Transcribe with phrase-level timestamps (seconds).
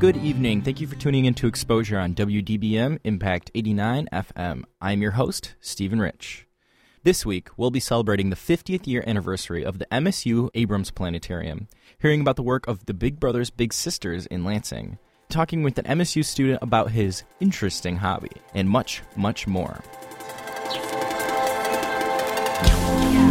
[0.00, 0.62] Good evening.
[0.62, 4.62] Thank you for tuning in to Exposure on WDBM Impact 89 FM.
[4.80, 6.46] I'm your host, Stephen Rich.
[7.02, 11.68] This week, we'll be celebrating the 50th year anniversary of the MSU Abrams Planetarium,
[11.98, 15.84] hearing about the work of the Big Brothers Big Sisters in Lansing, talking with an
[15.84, 19.82] MSU student about his interesting hobby, and much, much more.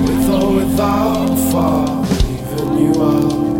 [0.03, 3.58] With or without even you are.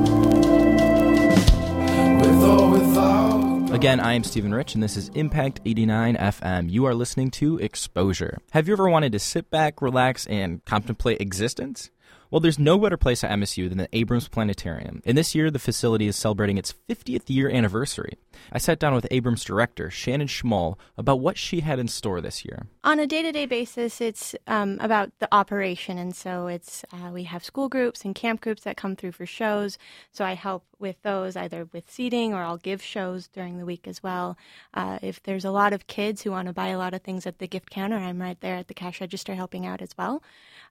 [3.72, 6.72] Again, I am Stephen Rich, and this is Impact 89 FM.
[6.72, 8.40] You are listening to Exposure.
[8.52, 11.92] Have you ever wanted to sit back, relax, and contemplate existence?
[12.32, 15.60] Well, there's no better place at MSU than the Abrams Planetarium, and this year the
[15.60, 18.18] facility is celebrating its 50th year anniversary.
[18.52, 22.44] I sat down with Abrams director Shannon Schmoll about what she had in store this
[22.46, 22.68] year.
[22.82, 25.98] On a day to day basis, it's um, about the operation.
[25.98, 29.26] And so it's uh, we have school groups and camp groups that come through for
[29.26, 29.78] shows.
[30.14, 33.86] So I help with those either with seating or I'll give shows during the week
[33.86, 34.38] as well.
[34.74, 37.28] Uh, if there's a lot of kids who want to buy a lot of things
[37.28, 40.24] at the gift counter, I'm right there at the cash register helping out as well.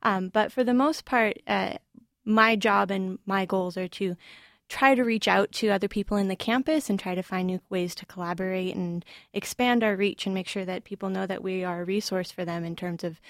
[0.02, 1.74] Um, but for the most part, uh,
[2.24, 4.16] my job and my goals are to
[4.68, 7.60] try to reach out to other people in the campus and try to find new
[7.70, 11.64] ways to collaborate and expand our reach and make sure that people know that we
[11.64, 13.20] are a resource for them in terms of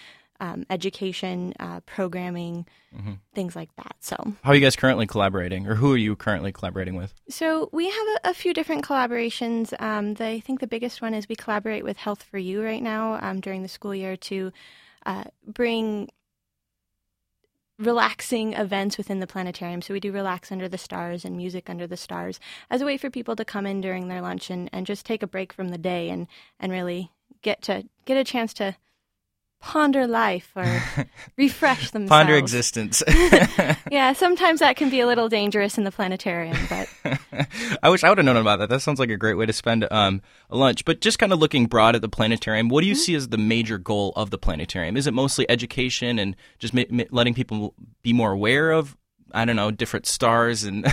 [0.40, 2.64] um, education, uh, programming,
[3.34, 3.96] things like that.
[3.98, 7.12] So, How are you guys currently collaborating, or who are you currently collaborating with?
[7.28, 9.74] so we have a, a few different collaborations.
[9.80, 12.82] Um, the, I think the biggest one is we collaborate with Health for You right
[12.82, 14.52] now um, during the school year to
[15.06, 16.08] uh, bring
[17.78, 19.82] relaxing events within the planetarium.
[19.82, 22.40] So we do relax under the stars and music under the stars
[22.70, 25.22] as a way for people to come in during their lunch and, and just take
[25.22, 26.26] a break from the day and,
[26.58, 27.12] and really
[27.42, 28.76] get to get a chance to
[29.60, 30.64] ponder life or
[31.36, 32.10] refresh themselves.
[32.10, 33.02] Ponder existence.
[33.90, 36.88] Yeah, sometimes that can be a little dangerous in the planetarium, but
[37.82, 38.68] I wish I would have known about that.
[38.68, 40.20] That sounds like a great way to spend um,
[40.50, 40.84] a lunch.
[40.84, 43.38] But just kind of looking broad at the planetarium, what do you see as the
[43.38, 44.96] major goal of the planetarium?
[44.96, 48.96] Is it mostly education and just ma- ma- letting people be more aware of,
[49.32, 50.86] I don't know, different stars and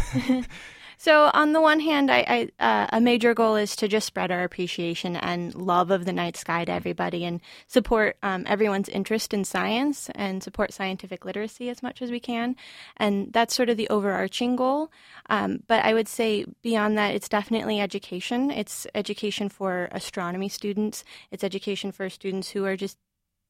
[0.98, 4.32] So, on the one hand, I, I uh, a major goal is to just spread
[4.32, 9.34] our appreciation and love of the night sky to everybody, and support um, everyone's interest
[9.34, 12.56] in science and support scientific literacy as much as we can.
[12.98, 14.92] And that's sort of the overarching goal.
[15.30, 18.52] Um, but I would say beyond that, it's definitely education.
[18.52, 21.04] It's education for astronomy students.
[21.32, 22.98] It's education for students who are just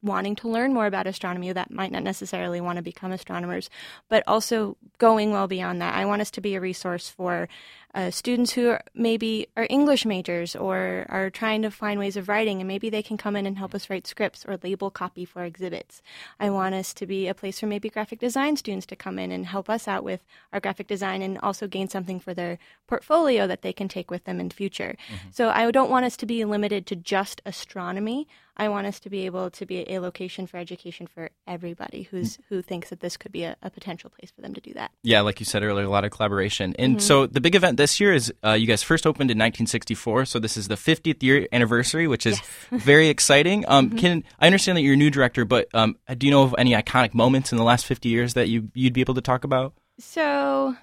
[0.02, 3.70] wanting to learn more about astronomy that might not necessarily want to become astronomers,
[4.08, 5.94] but also going well beyond that.
[5.94, 7.48] I want us to be a resource for
[7.94, 12.28] uh, students who are, maybe are English majors or are trying to find ways of
[12.28, 15.24] writing, and maybe they can come in and help us write scripts or label copy
[15.24, 16.02] for exhibits.
[16.38, 19.32] I want us to be a place for maybe graphic design students to come in
[19.32, 20.20] and help us out with
[20.52, 24.24] our graphic design and also gain something for their portfolio that they can take with
[24.24, 24.96] them in future.
[25.32, 28.28] So I don't want us to be limited to just astronomy.
[28.58, 32.38] I want us to be able to be a location for education for everybody who's
[32.48, 34.92] who thinks that this could be a, a potential place for them to do that.
[35.02, 36.74] yeah, like you said earlier, a lot of collaboration.
[36.78, 37.00] And Mm-hmm.
[37.00, 40.40] so the big event this year is uh, you guys first opened in 1964, so
[40.40, 42.40] this is the 50th year anniversary, which is
[42.72, 43.64] very exciting.
[43.68, 43.98] Um, Mm-hmm.
[43.98, 46.72] Can I understand that you're a new director, but um, do you know of any
[46.72, 49.72] iconic moments in the last 50 years that you you'd be able to talk about?
[50.00, 50.74] So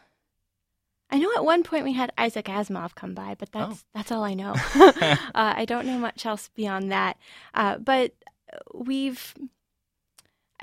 [1.10, 3.88] I know at one point we had Isaac Asimov come by, but that's Oh.
[3.94, 4.54] that's all I know.
[4.76, 7.18] uh, I don't know much else beyond that.
[7.54, 8.14] Uh, but
[8.74, 9.34] we've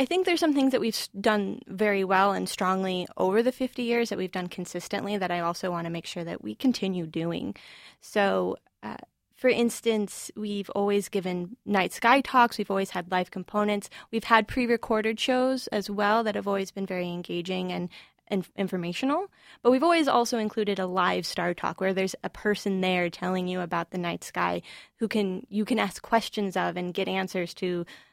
[0.00, 3.82] I think there's some things that we've done very well and strongly over the 50
[3.82, 7.06] years that we've done consistently that I also want to make sure that we continue
[7.06, 7.54] doing.
[8.00, 8.96] So, uh,
[9.34, 12.56] for instance, we've always given night sky talks.
[12.56, 13.90] We've always had live components.
[14.10, 17.90] We've had pre-recorded shows as well that have always been very engaging and,
[18.28, 19.26] and informational.
[19.60, 23.48] But we've always also included a live star talk where there's a person there telling
[23.48, 24.62] you about the night sky
[24.96, 28.09] who can you can ask questions of and get answers to "Oh,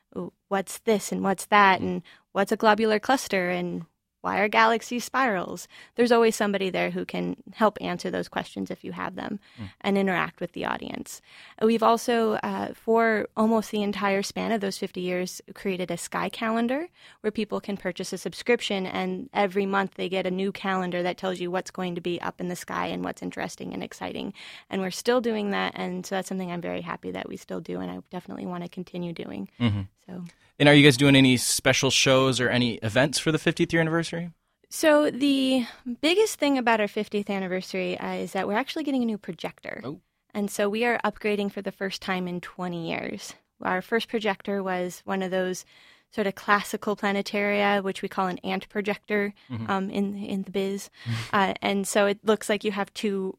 [0.50, 1.80] what's this and what's that?
[1.80, 1.84] Mm.
[1.84, 2.02] And
[2.34, 3.50] what's a globular cluster?
[3.50, 3.86] And
[4.22, 5.68] why are galaxies spirals?
[5.96, 9.70] There's always somebody there who can help answer those questions if you have them mm.
[9.82, 11.22] and interact with the audience.
[11.62, 16.30] We've also, uh, for almost the entire span of those 50 years, created a sky
[16.30, 16.88] calendar
[17.22, 21.18] where people can purchase a subscription and every month they get a new calendar that
[21.18, 24.34] tells you what's going to be up in the sky and what's interesting and exciting.
[24.70, 25.74] And we're still doing that.
[25.76, 28.64] And so that's something I'm very happy that we still do and I definitely want
[28.64, 29.50] to continue doing.
[29.60, 29.82] Mm-hmm.
[30.06, 30.24] So.
[30.60, 33.82] And are you guys doing any special shows or any events for the 50th year
[33.82, 34.32] anniversary?
[34.70, 35.66] So the
[36.02, 39.82] biggest thing about our 50th anniversary uh, is that we're actually getting a new projector.
[39.84, 40.02] Oh.
[40.34, 43.34] And so we are upgrading for the first time in 20 years.
[43.62, 45.66] Our first projector was one of those
[46.12, 49.70] sort of classical planetaria, which we call an ant projector mm-hmm.
[49.70, 50.90] um, in in the biz.
[51.34, 53.38] uh, and so it looks like you have two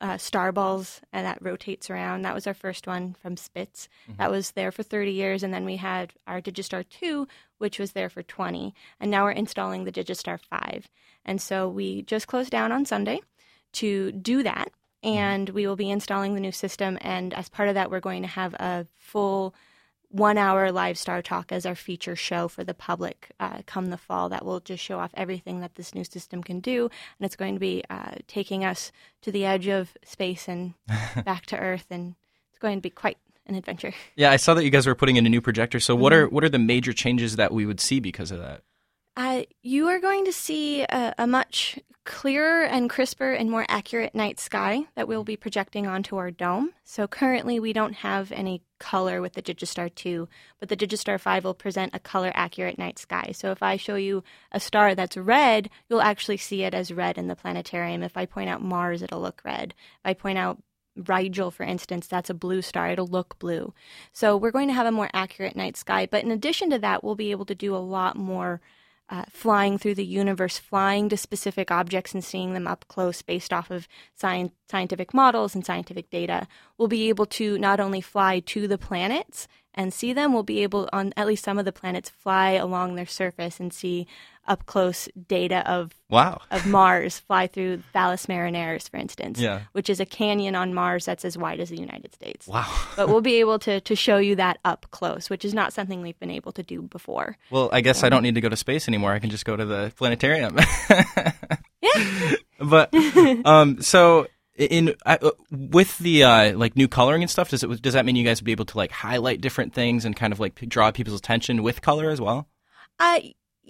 [0.00, 2.22] uh, star balls and that rotates around.
[2.22, 3.88] That was our first one from Spitz.
[4.04, 4.18] Mm-hmm.
[4.18, 5.42] That was there for 30 years.
[5.42, 8.74] And then we had our Digistar 2, which was there for 20.
[8.98, 10.88] And now we're installing the Digistar 5.
[11.24, 13.20] And so we just closed down on Sunday
[13.72, 14.72] to do that.
[15.04, 15.16] Mm-hmm.
[15.16, 16.98] And we will be installing the new system.
[17.00, 19.54] And as part of that, we're going to have a full
[20.10, 23.96] one hour live star talk as our feature show for the public uh, come the
[23.96, 26.84] fall that will just show off everything that this new system can do.
[27.18, 28.90] And it's going to be uh, taking us
[29.22, 30.74] to the edge of space and
[31.24, 31.86] back to earth.
[31.90, 32.16] And
[32.50, 33.92] it's going to be quite an adventure.
[34.16, 35.80] Yeah i saw that you guys were putting in a new projector.
[35.80, 36.26] So what mm-hmm.
[36.26, 38.62] are what are the major changes that we would see because of that?
[39.16, 44.14] Uh, you are going to see a, a, much clearer and crisper and more accurate
[44.14, 46.70] night sky that we'll be projecting onto our dome.
[46.84, 50.28] So currently, we don't have any color with the Digistar 2,
[50.58, 53.30] but the Digistar 5 will present a color accurate night sky.
[53.32, 57.16] So if I show you a star that's red, you'll actually see it as red
[57.16, 58.02] in the planetarium.
[58.02, 59.74] If I point out Mars, it'll look red.
[59.78, 60.60] If I point out
[60.96, 62.90] Rigel, for instance, that's a blue star.
[62.90, 63.72] It'll look blue.
[64.12, 66.08] So we're going to have a more accurate night sky.
[66.10, 68.60] But in addition to that, we'll be able to do a lot more
[69.10, 73.52] uh, flying through the universe, flying to specific objects and seeing them up close based
[73.52, 76.46] off of science, scientific models and scientific data,
[76.78, 80.62] we'll be able to not only fly to the planets and see them, we'll be
[80.62, 84.06] able, on at least some of the planets, fly along their surface and see
[84.46, 89.62] up close data of wow of Mars fly through Valles Marineris, for instance, yeah.
[89.72, 92.46] which is a canyon on Mars that's as wide as the United States.
[92.46, 92.66] Wow!
[92.96, 96.02] but we'll be able to to show you that up close, which is not something
[96.02, 97.36] we've been able to do before.
[97.50, 99.12] Well, I guess um, I don't need to go to space anymore.
[99.12, 100.58] I can just go to the planetarium.
[101.80, 102.34] yeah.
[102.62, 102.92] But
[103.46, 107.94] um, so in uh, with the uh, like new coloring and stuff, does it does
[107.94, 110.40] that mean you guys will be able to like highlight different things and kind of
[110.40, 112.48] like draw people's attention with color as well?
[112.98, 113.20] Uh,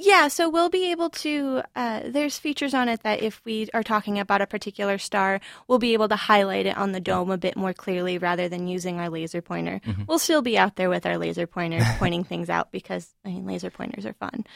[0.01, 1.63] yeah, so we'll be able to.
[1.77, 5.79] Uh, there's features on it that if we are talking about a particular star, we'll
[5.79, 8.99] be able to highlight it on the dome a bit more clearly rather than using
[8.99, 9.81] our laser pointer.
[9.85, 10.05] Mm-hmm.
[10.07, 13.47] We'll still be out there with our laser pointer pointing things out because I mean
[13.47, 14.47] laser pointers are fun,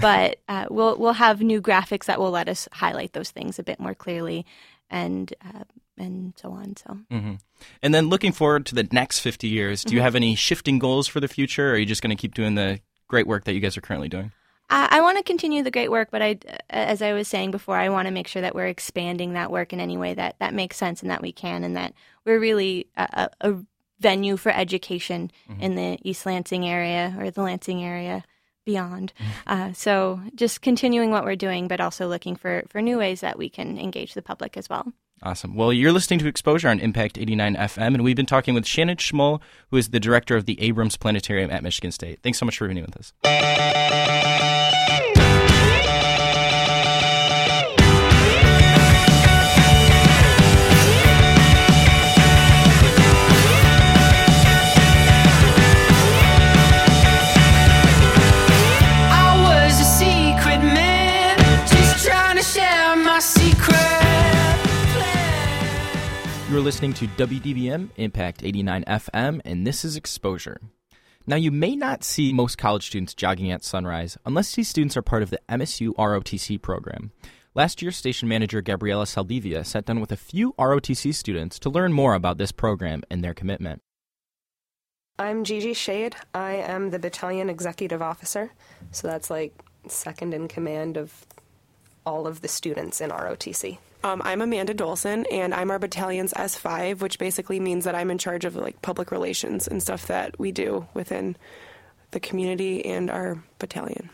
[0.00, 3.62] but uh, we'll we'll have new graphics that will let us highlight those things a
[3.62, 4.46] bit more clearly,
[4.90, 5.64] and uh,
[5.98, 6.76] and so on.
[6.76, 6.98] So.
[7.12, 7.34] Mm-hmm.
[7.82, 10.04] And then looking forward to the next 50 years, do you mm-hmm.
[10.04, 12.54] have any shifting goals for the future, or are you just going to keep doing
[12.54, 14.32] the great work that you guys are currently doing?
[14.70, 16.38] I, I want to continue the great work, but I,
[16.70, 19.72] as I was saying before, I want to make sure that we're expanding that work
[19.72, 21.94] in any way that, that makes sense and that we can, and that
[22.24, 23.54] we're really a, a
[24.00, 25.60] venue for education mm-hmm.
[25.60, 28.24] in the East Lansing area or the Lansing area
[28.64, 29.12] beyond.
[29.18, 29.30] Mm-hmm.
[29.46, 33.38] Uh, so just continuing what we're doing, but also looking for, for new ways that
[33.38, 34.92] we can engage the public as well.
[35.22, 35.54] Awesome.
[35.54, 38.98] Well, you're listening to Exposure on Impact 89 FM, and we've been talking with Shannon
[38.98, 39.40] Schmoll,
[39.70, 42.20] who is the director of the Abrams Planetarium at Michigan State.
[42.22, 43.12] Thanks so much for being with us.
[66.54, 70.60] You're listening to WDBM Impact 89 FM, and this is Exposure.
[71.26, 75.02] Now, you may not see most college students jogging at sunrise unless these students are
[75.02, 77.10] part of the MSU ROTC program.
[77.56, 81.92] Last year, station manager Gabriela Saldivia sat down with a few ROTC students to learn
[81.92, 83.82] more about this program and their commitment.
[85.18, 86.14] I'm Gigi Shade.
[86.34, 88.52] I am the battalion executive officer,
[88.92, 91.26] so that's like second in command of
[92.06, 93.78] all of the students in ROTC.
[94.04, 98.18] Um, I'm Amanda Dolson, and I'm our battalion's S5, which basically means that I'm in
[98.18, 101.36] charge of like public relations and stuff that we do within
[102.10, 104.10] the community and our battalion.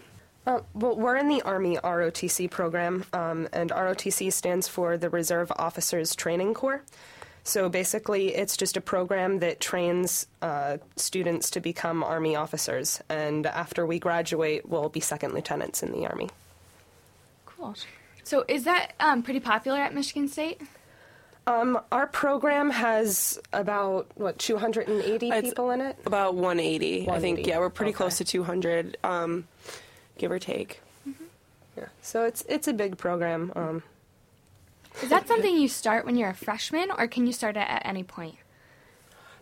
[0.47, 5.51] Uh, well, we're in the Army ROTC program, um, and ROTC stands for the Reserve
[5.57, 6.83] Officers Training Corps.
[7.43, 13.45] So basically, it's just a program that trains uh, students to become Army officers, and
[13.45, 16.29] after we graduate, we'll be second lieutenants in the Army.
[17.45, 17.75] Cool.
[18.25, 20.61] So is that um, pretty popular at Michigan State?
[21.47, 25.99] Um, our program has about what 280 It's people in it.
[26.07, 27.47] About 180, I think.
[27.47, 27.97] Yeah, we're pretty okay.
[27.97, 29.49] close to 200, um,
[30.19, 30.81] give or take.
[31.77, 33.53] Yeah, so it's it's a big program.
[33.57, 33.83] Um,
[35.03, 37.83] Is that something you start when you're a freshman, or can you start it at
[37.85, 38.37] any point?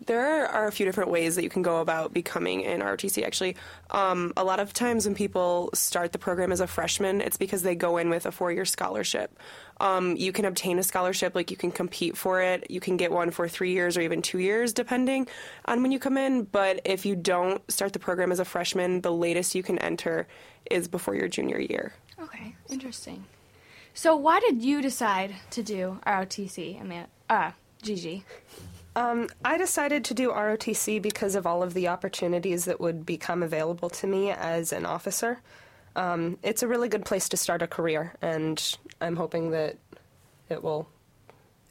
[0.09, 3.23] There are a few different ways that you can go about becoming an ROTC.
[3.27, 3.57] Actually,
[3.91, 7.63] um, a lot of times when people start the program as a freshman, it's because
[7.63, 9.39] they go in with a four-year scholarship.
[9.81, 12.71] Um, you can obtain a scholarship, like you can compete for it.
[12.71, 15.29] You can get one for three years or even two years, depending
[15.67, 16.45] on when you come in.
[16.45, 20.27] But if you don't start the program as a freshman, the latest you can enter
[20.71, 21.93] is before your junior year.
[22.19, 23.27] Okay, interesting.
[23.93, 27.11] So why did you decide to do ROTC, Amanda?
[27.29, 27.51] Uh,
[27.83, 28.25] Gigi.
[28.99, 33.45] Um, I decided to do ROTC because of all of the opportunities that would become
[33.45, 35.41] available to me as an officer.
[35.95, 38.61] Um, it's a really good place to start a career, and
[39.01, 39.77] I'm hoping that
[40.49, 40.89] it will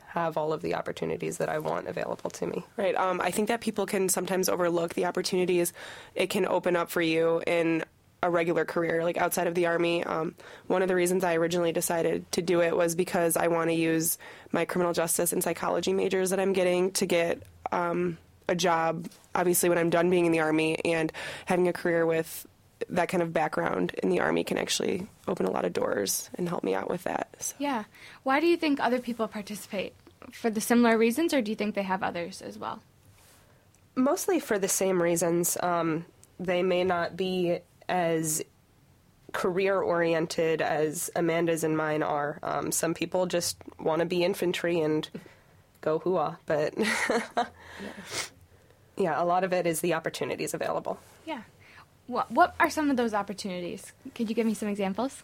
[0.05, 2.65] have all of the opportunities that I want available to me.
[2.77, 2.95] Right.
[2.95, 5.73] Um, I think that people can sometimes overlook the opportunities
[6.15, 7.83] it can open up for you in
[8.23, 10.03] a regular career, like outside of the Army.
[10.03, 10.35] Um,
[10.67, 13.75] one of the reasons I originally decided to do it was because I want to
[13.75, 14.17] use
[14.51, 18.17] my criminal justice and psychology majors that I'm getting to get um,
[18.49, 21.11] a job, obviously, when I'm done being in the Army, and
[21.45, 22.47] having a career with
[22.89, 26.47] that kind of background in the Army can actually open a lot of doors and
[26.47, 27.29] help me out with that.
[27.39, 27.55] So.
[27.59, 27.83] Yeah.
[28.23, 29.93] Why do you think other people participate?
[30.31, 32.81] For the similar reasons, or do you think they have others as well?
[33.95, 35.57] Mostly for the same reasons.
[35.61, 36.05] Um,
[36.39, 37.59] they may not be
[37.89, 38.41] as
[39.33, 42.39] career oriented as Amanda's and mine are.
[42.43, 45.09] Um, some people just want to be infantry and
[45.81, 46.73] go hooah, but
[48.97, 50.99] yeah, a lot of it is the opportunities available.
[51.25, 51.41] Yeah.
[52.07, 53.91] What What are some of those opportunities?
[54.15, 55.23] Could you give me some examples?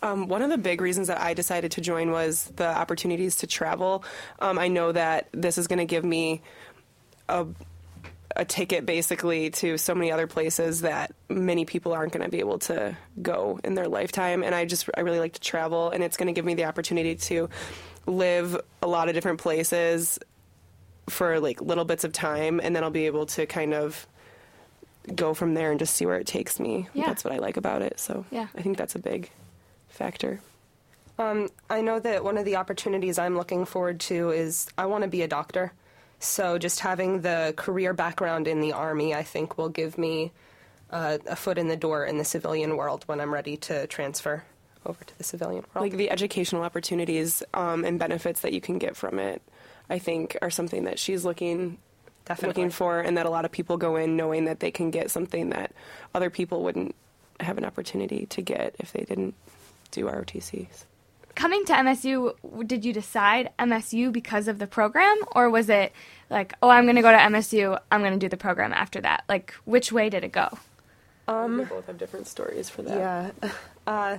[0.00, 3.46] Um, one of the big reasons that I decided to join was the opportunities to
[3.46, 4.04] travel.
[4.38, 6.40] Um, I know that this is going to give me
[7.28, 7.46] a,
[8.36, 12.40] a ticket basically to so many other places that many people aren't going to be
[12.40, 14.42] able to go in their lifetime.
[14.42, 16.64] And I just, I really like to travel, and it's going to give me the
[16.64, 17.48] opportunity to
[18.06, 20.18] live a lot of different places
[21.08, 24.06] for like little bits of time, and then I'll be able to kind of
[25.14, 26.88] go from there and just see where it takes me.
[26.92, 27.06] Yeah.
[27.06, 27.98] That's what I like about it.
[27.98, 28.48] So Yeah.
[28.54, 29.30] I think that's a big
[29.88, 30.40] factor.
[31.18, 35.02] Um, I know that one of the opportunities I'm looking forward to is I want
[35.02, 35.72] to be a doctor.
[36.20, 40.32] So just having the career background in the Army, I think, will give me
[40.90, 44.44] uh, a foot in the door in the civilian world when I'm ready to transfer
[44.86, 45.84] over to the civilian world.
[45.90, 49.42] like the educational opportunities um, and benefits that you can get from it
[49.90, 51.78] i think are something that she's looking
[52.24, 52.48] Definitely.
[52.62, 55.10] looking for and that a lot of people go in knowing that they can get
[55.10, 55.72] something that
[56.14, 56.94] other people wouldn't
[57.40, 59.34] have an opportunity to get if they didn't
[59.90, 60.84] do rotcs
[61.38, 62.34] Coming to MSU,
[62.66, 65.92] did you decide MSU because of the program, or was it
[66.28, 69.00] like, oh, I'm going to go to MSU, I'm going to do the program after
[69.02, 69.22] that?
[69.28, 70.58] Like, which way did it go?
[71.28, 73.50] um, we both have different stories for that Yeah,
[73.86, 74.18] uh,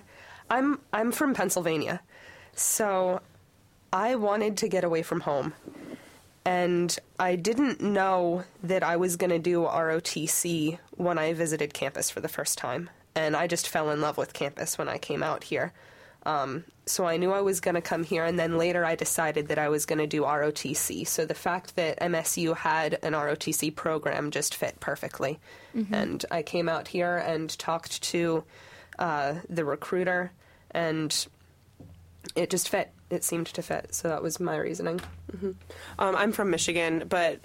[0.50, 2.00] I'm I'm from Pennsylvania,
[2.56, 3.20] so
[3.92, 5.54] I wanted to get away from home,
[6.46, 12.10] and I didn't know that I was going to do ROTC when I visited campus
[12.10, 15.22] for the first time, and I just fell in love with campus when I came
[15.22, 15.74] out here.
[16.24, 19.48] Um, so I knew I was going to come here, and then later I decided
[19.50, 21.08] that I was going to do ROTC.
[21.08, 25.40] So the fact that MSU had an ROTC program just fit perfectly.
[25.94, 28.44] And I came out here and talked to
[28.98, 30.32] uh, the recruiter,
[30.72, 31.28] and
[32.36, 32.92] it just fit.
[33.10, 33.94] It seemed to fit.
[33.96, 35.00] So that was my reasoning.
[36.00, 37.40] Um, I'm from Michigan, but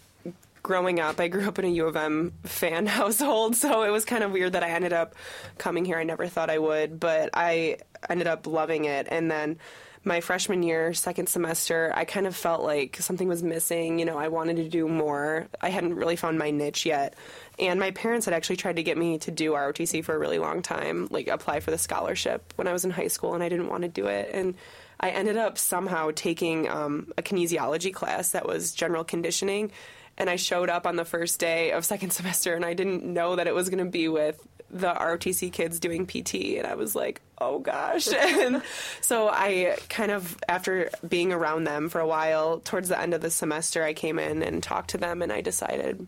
[0.64, 4.04] growing up, I grew up in a U of M fan household, so it was
[4.04, 5.14] kind of weird that I ended up
[5.58, 5.96] coming here.
[5.96, 7.78] I never thought I would, but I
[8.10, 9.06] ended up loving it.
[9.08, 9.58] And then
[10.06, 13.98] my freshman year, second semester, I kind of felt like something was missing.
[13.98, 15.46] You know, I wanted to do more.
[15.60, 17.14] I hadn't really found my niche yet.
[17.58, 20.38] And my parents had actually tried to get me to do ROTC for a really
[20.38, 23.48] long time, like apply for the scholarship when I was in high school, and I
[23.48, 24.30] didn't want to do it.
[24.32, 24.56] And
[25.00, 29.70] I ended up somehow taking um, a kinesiology class that was general conditioning.
[30.16, 33.36] And I showed up on the first day of second semester, and I didn't know
[33.36, 36.56] that it was going to be with the ROTC kids doing PT.
[36.58, 38.08] And I was like, oh gosh.
[38.12, 38.62] and
[39.00, 43.20] so I kind of, after being around them for a while, towards the end of
[43.20, 46.06] the semester, I came in and talked to them, and I decided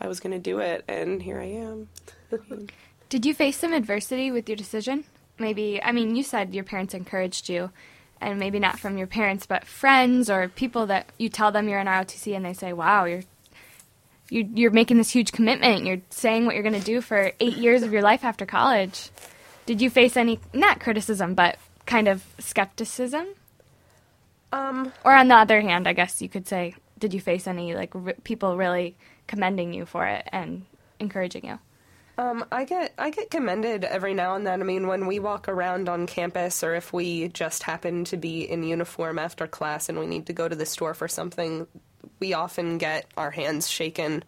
[0.00, 0.84] I was going to do it.
[0.86, 1.88] And here I am.
[3.08, 5.04] Did you face some adversity with your decision?
[5.38, 7.70] Maybe, I mean, you said your parents encouraged you,
[8.20, 11.80] and maybe not from your parents, but friends or people that you tell them you're
[11.80, 13.22] in ROTC and they say, wow, you're.
[14.34, 15.86] You, you're making this huge commitment.
[15.86, 19.10] You're saying what you're going to do for eight years of your life after college.
[19.64, 23.26] Did you face any, not criticism, but kind of skepticism?
[24.52, 27.74] Um, Or on the other hand, I guess you could say, did you face any
[27.74, 28.96] like r- people really
[29.28, 30.64] commending you for it and
[30.98, 31.58] encouraging you?
[32.16, 34.60] Um, I get I get commended every now and then.
[34.60, 38.42] I mean, when we walk around on campus, or if we just happen to be
[38.42, 41.66] in uniform after class and we need to go to the store for something,
[42.24, 44.24] we often get our hands shaken,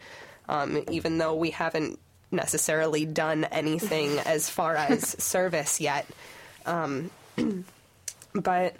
[0.50, 1.98] um, even though we haven't
[2.30, 6.06] necessarily done anything as far as service yet.
[6.66, 7.10] Um,
[8.34, 8.76] but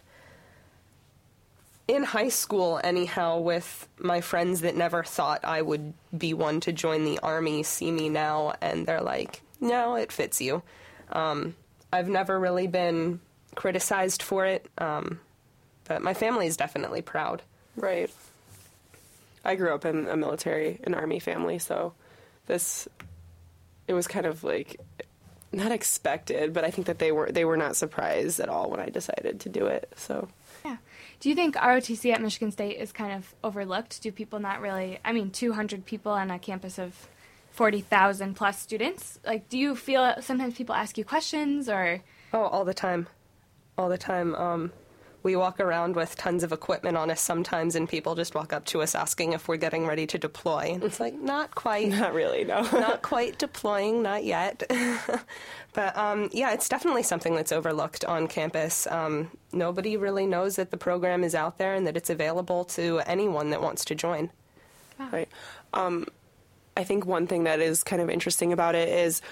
[1.88, 6.73] in high school, anyhow, with my friends that never thought I would be one to
[6.75, 10.62] join the army, see me now, and they're like, "No, it fits you."
[11.11, 11.56] Um,
[11.90, 13.20] I've never really been
[13.54, 15.20] criticized for it, um,
[15.85, 17.40] but my family is definitely proud.
[17.76, 18.11] Right.
[19.46, 21.94] I grew up in a military, an army family, so
[22.46, 22.88] this
[23.88, 24.80] it was kind of like
[25.52, 28.80] not expected, but I think that they were they were not surprised at all when
[28.80, 29.92] I decided to do it.
[29.96, 30.28] So
[30.64, 30.76] Yeah.
[31.20, 34.02] Do you think ROTC at Michigan State is kind of overlooked?
[34.02, 34.98] Do people not really?
[35.04, 37.08] I mean, 200 people on a campus of
[37.52, 39.18] 40,000 plus students.
[39.24, 42.02] Like, do you feel sometimes people ask you questions or?
[42.34, 43.06] Oh, all the time.
[43.78, 44.34] All the time.
[44.34, 44.72] Um,
[45.26, 48.64] we walk around with tons of equipment on us sometimes, and people just walk up
[48.64, 50.71] to us asking if we're getting ready to deploy.
[50.75, 51.88] And it's like, not quite.
[51.88, 52.61] not really, no.
[52.73, 54.62] not quite deploying, not yet.
[55.73, 58.87] but um, yeah, it's definitely something that's overlooked on campus.
[58.87, 63.00] Um, nobody really knows that the program is out there and that it's available to
[63.00, 64.30] anyone that wants to join.
[64.97, 65.28] Right.
[65.75, 66.06] Um,
[66.76, 69.23] I think one thing that is kind of interesting about it is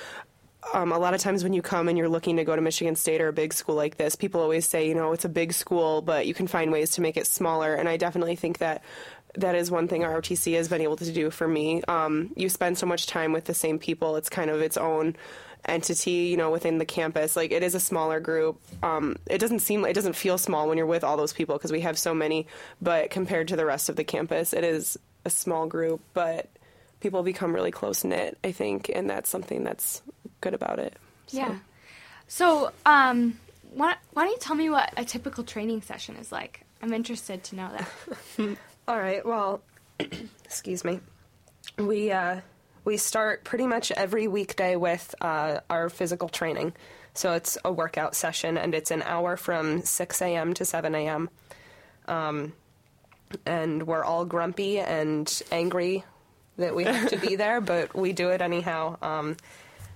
[0.73, 2.97] um, a lot of times when you come and you're looking to go to Michigan
[2.97, 5.52] State or a big school like this, people always say, you know, it's a big
[5.52, 7.75] school, but you can find ways to make it smaller.
[7.75, 8.83] And I definitely think that
[9.37, 11.83] that is one thing ROTC has been able to do for me.
[11.83, 15.16] Um, you spend so much time with the same people; it's kind of its own
[15.66, 17.37] entity, you know, within the campus.
[17.37, 18.61] Like it is a smaller group.
[18.83, 21.73] Um, it doesn't seem, it doesn't feel small when you're with all those people because
[21.73, 22.47] we have so many.
[22.80, 26.49] But compared to the rest of the campus, it is a small group, but
[27.00, 28.38] people become really close knit.
[28.44, 30.02] I think, and that's something that's
[30.45, 30.95] good about it.
[31.27, 31.39] So.
[31.39, 31.57] Yeah.
[32.29, 33.39] So, um,
[33.73, 36.61] why, why don't you tell me what a typical training session is like?
[36.83, 38.57] I'm interested to know that.
[38.89, 39.25] All right.
[39.25, 39.63] Well,
[40.45, 41.01] excuse me.
[41.79, 42.41] We uh,
[42.85, 46.75] we start pretty much every weekday with uh, our physical training.
[47.14, 50.53] So it's a workout session, and it's an hour from 6 a.m.
[50.55, 51.31] to 7 a.m.
[52.07, 52.53] Um,
[53.47, 56.05] and we're all grumpy and angry
[56.59, 58.97] that we have to be there, but we do it anyhow.
[59.01, 59.37] Um,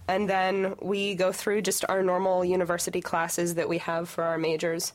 [0.09, 4.39] and then we go through just our normal university classes that we have for our
[4.39, 4.95] majors.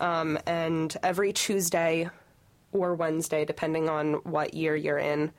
[0.00, 2.08] Um, and every Tuesday
[2.72, 5.32] or Wednesday, depending on what year you're in,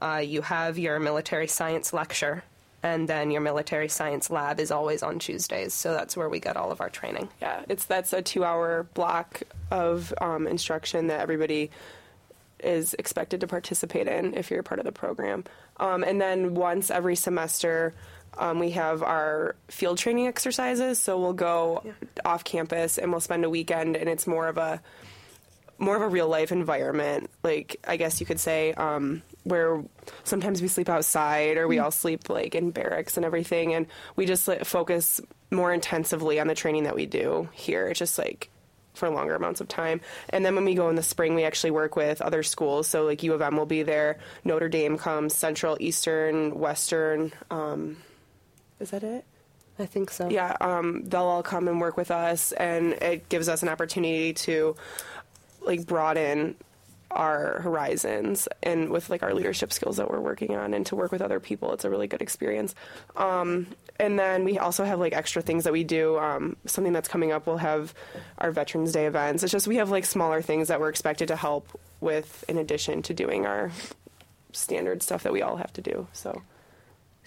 [0.00, 2.44] uh, you have your military science lecture.
[2.80, 5.74] And then your military science lab is always on Tuesdays.
[5.74, 7.28] So that's where we get all of our training.
[7.42, 11.72] Yeah, it's that's a two-hour block of um, instruction that everybody
[12.62, 15.44] is expected to participate in if you're part of the program.
[15.78, 17.94] Um, and then once every semester,
[18.36, 20.98] um, we have our field training exercises.
[21.00, 21.82] So we'll go
[22.24, 24.80] off campus and we'll spend a weekend, and it's more of a
[25.80, 27.30] more of a real life environment.
[27.42, 29.82] Like I guess you could say, um, where
[30.24, 33.86] sometimes we sleep outside or we all sleep like in barracks and everything, and
[34.16, 37.86] we just like, focus more intensively on the training that we do here.
[37.86, 38.50] It's just like
[38.94, 40.00] for longer amounts of time.
[40.28, 42.88] And then when we go in the spring, we actually work with other schools.
[42.88, 47.32] So like U of M will be there, Notre Dame comes, Central, Eastern, Western.
[47.50, 47.96] Um,
[48.80, 49.24] is that it?
[49.78, 50.28] I think so.
[50.28, 54.32] Yeah, um, they'll all come and work with us, and it gives us an opportunity
[54.32, 54.76] to
[55.60, 56.56] like broaden
[57.10, 61.10] our horizons and with like our leadership skills that we're working on and to work
[61.10, 61.72] with other people.
[61.72, 62.74] It's a really good experience.
[63.16, 63.66] Um,
[63.98, 66.18] and then we also have like extra things that we do.
[66.18, 67.94] Um, something that's coming up we'll have
[68.38, 69.42] our veterans day events.
[69.42, 71.68] It's just we have like smaller things that we're expected to help
[72.00, 73.70] with in addition to doing our
[74.52, 76.42] standard stuff that we all have to do so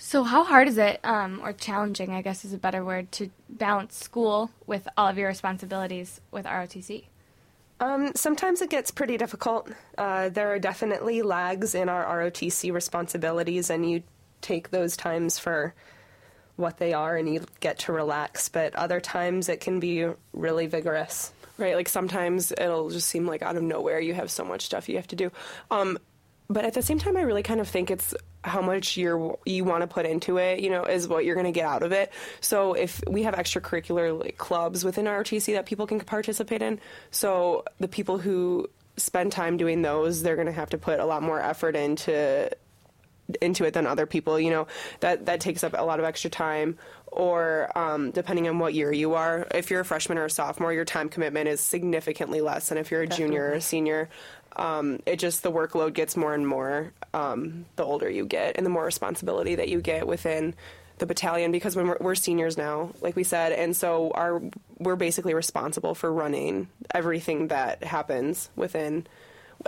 [0.04, 3.30] So, how hard is it, um, or challenging, I guess is a better word, to
[3.48, 7.06] balance school with all of your responsibilities with ROTC?
[7.80, 9.70] Um, sometimes it gets pretty difficult.
[10.00, 14.02] Uh, there are definitely lags in our ROTC responsibilities, and you
[14.42, 15.76] take those times for
[16.56, 18.50] what they are and you get to relax.
[18.50, 21.32] But other times it can be really vigorous.
[21.60, 24.90] Right, like sometimes it'll just seem like out of nowhere you have so much stuff
[24.90, 25.32] you have to do.
[25.70, 26.00] Um,
[26.52, 29.64] but at the same time, I really kind of think it's how much you're you
[29.64, 30.60] want to put into it.
[30.60, 32.12] You know, is what you're going to get out of it.
[32.42, 37.64] So if we have extracurricular like, clubs within ROTC that people can participate in, so
[37.80, 41.24] the people who spend time doing those, they're going to have to put a lot
[41.24, 42.50] more effort into
[43.40, 44.40] into it than other people.
[44.40, 44.68] You know
[45.00, 46.78] that that takes up a lot of extra time.
[47.14, 50.72] Or um, depending on what year you are, if you're a freshman or a sophomore,
[50.72, 54.08] your time commitment is significantly less than if you're a junior or a senior.
[54.56, 58.66] Um, it just the workload gets more and more um, the older you get, and
[58.66, 60.56] the more responsibility that you get within
[60.98, 64.42] the battalion because when we're, we're, seniors now, like we said, and so our
[64.78, 69.08] we're basically responsible for running everything that happens within.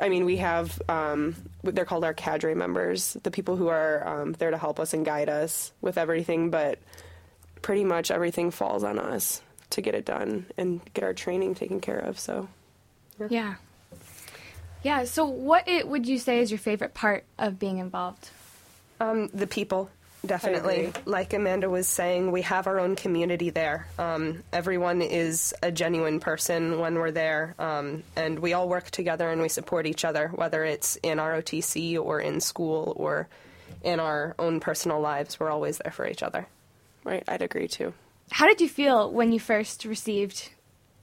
[0.02, 4.34] I mean, we have um, they're called our cadre members, the people who are um,
[4.34, 6.80] there to help us and guide us with everything, but
[7.62, 9.42] pretty much everything falls on us
[9.72, 12.20] to get it done and get our training taken care of.
[12.20, 12.48] So,
[13.30, 13.56] yeah.
[14.84, 15.00] Yeah.
[15.00, 15.04] Yeah.
[15.06, 18.30] So, what it, would you say is your favorite part of being involved?
[19.00, 19.90] Um, the people,
[20.26, 20.94] definitely.
[21.06, 23.88] Like Amanda was saying, we have our own community there.
[23.98, 29.30] Um, everyone is a genuine person when we're there, um, and we all work together
[29.30, 33.28] and we support each other, whether it's in ROTC or in school or
[33.84, 35.40] in our own personal lives.
[35.40, 36.48] We're always there for each other.
[37.04, 37.24] Right.
[37.28, 37.94] I'd agree too.
[38.32, 40.50] How did you feel when you first received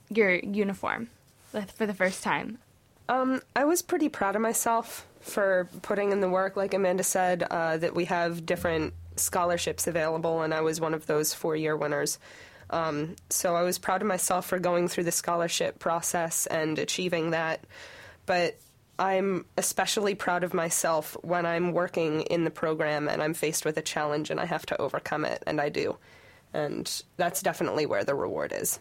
[0.09, 1.11] your uniform
[1.51, 2.59] for the first time?
[3.11, 6.57] Um, I was pretty proud of myself for putting in the work.
[6.57, 11.07] Like Amanda said, uh, that we have different scholarships available, and I was one of
[11.07, 12.20] those four year winners.
[12.70, 17.33] Um, so I was proud of myself for going through the scholarship process and achieving
[17.33, 17.64] that.
[18.27, 18.57] But
[18.96, 23.77] I'm especially proud of myself when I'm working in the program and I'm faced with
[23.77, 25.96] a challenge and I have to overcome it, and I do.
[26.55, 28.79] And that's definitely where the reward is.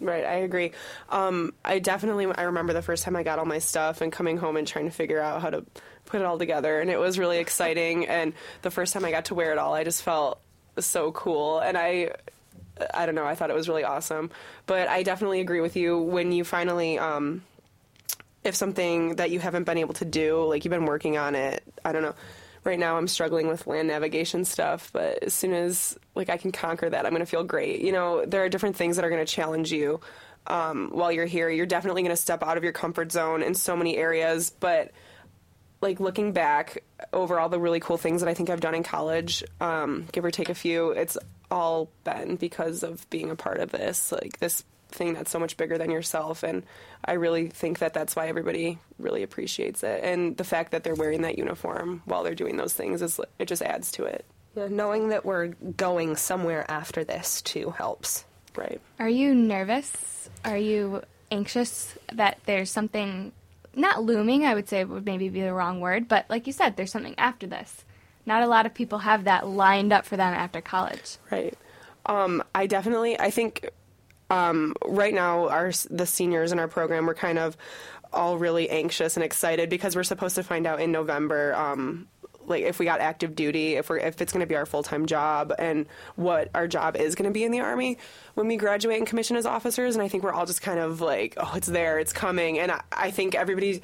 [0.00, 0.72] Right, I agree.
[1.10, 4.38] Um, I definitely I remember the first time I got all my stuff and coming
[4.38, 5.64] home and trying to figure out how to
[6.06, 8.06] put it all together, and it was really exciting.
[8.06, 8.32] And
[8.62, 10.40] the first time I got to wear it all, I just felt
[10.78, 12.12] so cool, and I.
[12.94, 13.26] I don't know.
[13.26, 14.30] I thought it was really awesome,
[14.64, 17.42] but I definitely agree with you when you finally, um,
[18.42, 21.62] if something that you haven't been able to do, like you've been working on it.
[21.84, 22.14] I don't know
[22.64, 26.52] right now I'm struggling with land navigation stuff, but as soon as like I can
[26.52, 27.80] conquer that, I'm going to feel great.
[27.80, 30.00] You know, there are different things that are going to challenge you
[30.46, 31.48] um, while you're here.
[31.48, 34.90] You're definitely going to step out of your comfort zone in so many areas, but
[35.80, 38.82] like looking back over all the really cool things that I think I've done in
[38.82, 41.16] college, um, give or take a few, it's
[41.50, 44.12] all been because of being a part of this.
[44.12, 44.64] Like this
[44.94, 46.62] thing that's so much bigger than yourself and
[47.04, 50.94] I really think that that's why everybody really appreciates it and the fact that they're
[50.94, 54.24] wearing that uniform while they're doing those things is it just adds to it.
[54.54, 58.24] Yeah, knowing that we're going somewhere after this too helps.
[58.56, 58.80] Right.
[58.98, 60.28] Are you nervous?
[60.44, 63.32] Are you anxious that there's something
[63.74, 66.76] not looming, I would say would maybe be the wrong word, but like you said,
[66.76, 67.84] there's something after this.
[68.26, 71.16] Not a lot of people have that lined up for them after college.
[71.30, 71.56] Right.
[72.06, 73.68] Um, I definitely, I think
[74.30, 77.56] um, right now, our the seniors in our program, we're kind of
[78.12, 81.54] all really anxious and excited because we're supposed to find out in November.
[81.54, 82.08] Um,
[82.46, 84.82] like if we got active duty, if we're if it's going to be our full
[84.82, 87.98] time job, and what our job is going to be in the army
[88.34, 89.94] when we graduate and commission as officers.
[89.94, 92.72] And I think we're all just kind of like, oh, it's there, it's coming, and
[92.72, 93.82] I, I think everybody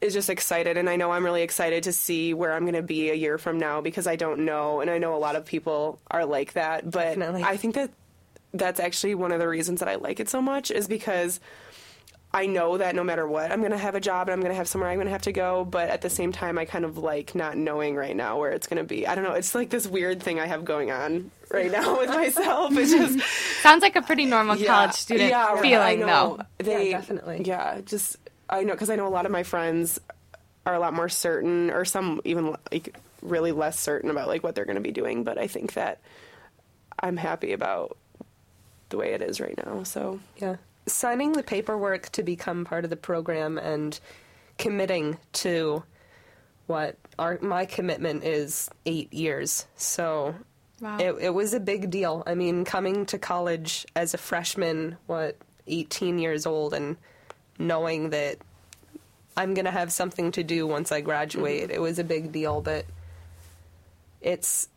[0.00, 2.82] is just excited and I know I'm really excited to see where I'm going to
[2.82, 5.44] be a year from now because I don't know and I know a lot of
[5.44, 7.42] people are like that but Definitely.
[7.42, 7.90] I think that
[8.52, 11.40] that's actually one of the reasons that I like it so much is because
[12.32, 14.50] I know that no matter what, I'm going to have a job and I'm going
[14.50, 15.64] to have somewhere I'm going to have to go.
[15.64, 18.66] But at the same time, I kind of like not knowing right now where it's
[18.66, 19.06] going to be.
[19.06, 19.32] I don't know.
[19.32, 22.76] It's like this weird thing I have going on right now with myself.
[22.76, 26.40] It just sounds like a pretty normal yeah, college student yeah, feeling, though.
[26.58, 27.44] They, yeah, definitely.
[27.44, 28.18] Yeah, just
[28.50, 29.98] I know because I know a lot of my friends
[30.66, 34.54] are a lot more certain, or some even like really less certain about like what
[34.54, 35.24] they're going to be doing.
[35.24, 36.02] But I think that
[37.00, 37.96] I'm happy about
[38.88, 39.82] the way it is right now.
[39.82, 43.98] So yeah, signing the paperwork to become part of the program and
[44.56, 45.82] committing to
[46.66, 49.66] what our my commitment is eight years.
[49.76, 50.34] So
[50.80, 50.98] wow.
[50.98, 52.22] it it was a big deal.
[52.26, 56.96] I mean, coming to college as a freshman, what eighteen years old, and
[57.58, 58.38] knowing that
[59.36, 61.72] I'm gonna have something to do once I graduate, mm-hmm.
[61.72, 62.60] it was a big deal.
[62.60, 62.84] But
[64.20, 64.68] it's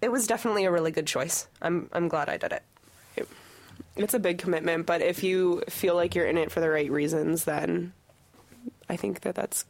[0.00, 1.46] it was definitely a really good choice.
[1.62, 2.62] I'm I'm glad I did it
[3.96, 6.90] it's a big commitment, but if you feel like you're in it for the right
[6.90, 7.92] reasons, then
[8.88, 9.64] I think that that's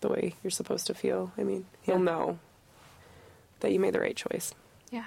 [0.00, 1.32] the way you're supposed to feel.
[1.38, 2.38] I mean, you'll know
[3.60, 4.54] that you made the right choice.
[4.90, 5.04] Yeah.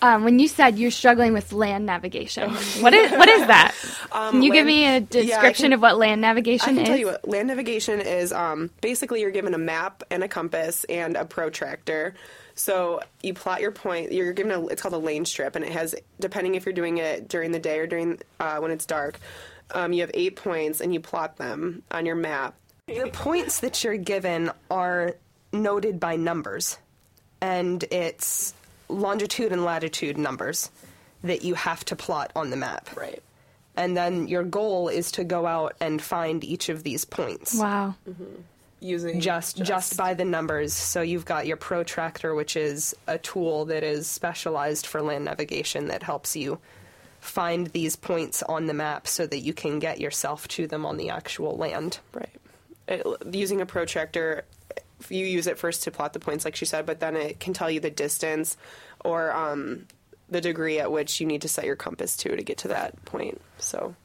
[0.00, 3.74] Um, when you said you're struggling with land navigation, what is what is that?
[4.12, 6.78] Um, can you land, give me a description yeah, can, of what land navigation is?
[6.78, 6.88] I can is?
[6.88, 8.32] tell you what land navigation is.
[8.32, 12.14] Um, basically, you're given a map and a compass and a protractor
[12.58, 14.12] so you plot your point.
[14.12, 14.66] You're given a.
[14.66, 17.58] It's called a lane strip, and it has depending if you're doing it during the
[17.58, 19.18] day or during uh, when it's dark.
[19.70, 22.54] Um, you have eight points, and you plot them on your map.
[22.86, 25.14] The points that you're given are
[25.52, 26.78] noted by numbers.
[27.40, 28.54] and it's
[28.88, 30.70] longitude and latitude numbers
[31.22, 32.88] that you have to plot on the map.
[32.96, 33.22] Right.
[33.76, 37.54] And then your goal is to go out and find each of these points.
[37.54, 37.94] Wow.
[38.80, 40.72] Using Just, just by the numbers.
[40.72, 45.88] So you've got your protractor, which is a tool that is specialized for land navigation
[45.88, 46.60] that helps you
[47.20, 50.96] find these points on the map so that you can get yourself to them on
[50.96, 51.98] the actual land.
[52.12, 52.30] Right.
[52.86, 54.44] It, using a protractor,
[55.08, 57.54] you use it first to plot the points, like she said, but then it can
[57.54, 58.56] tell you the distance
[59.04, 59.86] or um,
[60.28, 63.04] the degree at which you need to set your compass to to get to that
[63.04, 63.40] point.
[63.58, 63.96] So,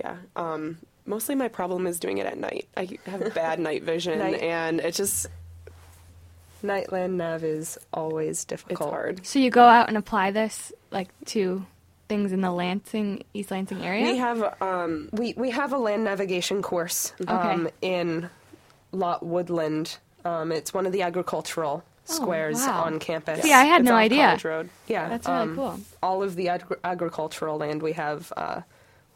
[0.00, 0.18] yeah.
[0.36, 0.78] Um,
[1.08, 2.68] mostly my problem is doing it at night.
[2.76, 4.40] I have bad night vision, Night.
[4.40, 5.26] and it just
[6.64, 8.90] Nightland nav is always it's difficult.
[8.90, 9.26] hard.
[9.26, 11.64] So you go out and apply this like to
[12.08, 14.04] things in the Lansing, East Lansing area.
[14.10, 17.72] We have um, We we have a land navigation course um, Okay.
[17.82, 18.28] in
[18.92, 19.98] Lot Woodland.
[20.24, 22.84] Um, it's one of the agricultural squares Oh, wow.
[22.84, 23.46] on campus.
[23.46, 24.24] Yeah, I had it's no idea.
[24.26, 24.68] College Road.
[24.88, 25.80] Yeah, That's really um, cool.
[26.02, 28.62] All of the agri- agricultural land we have, uh,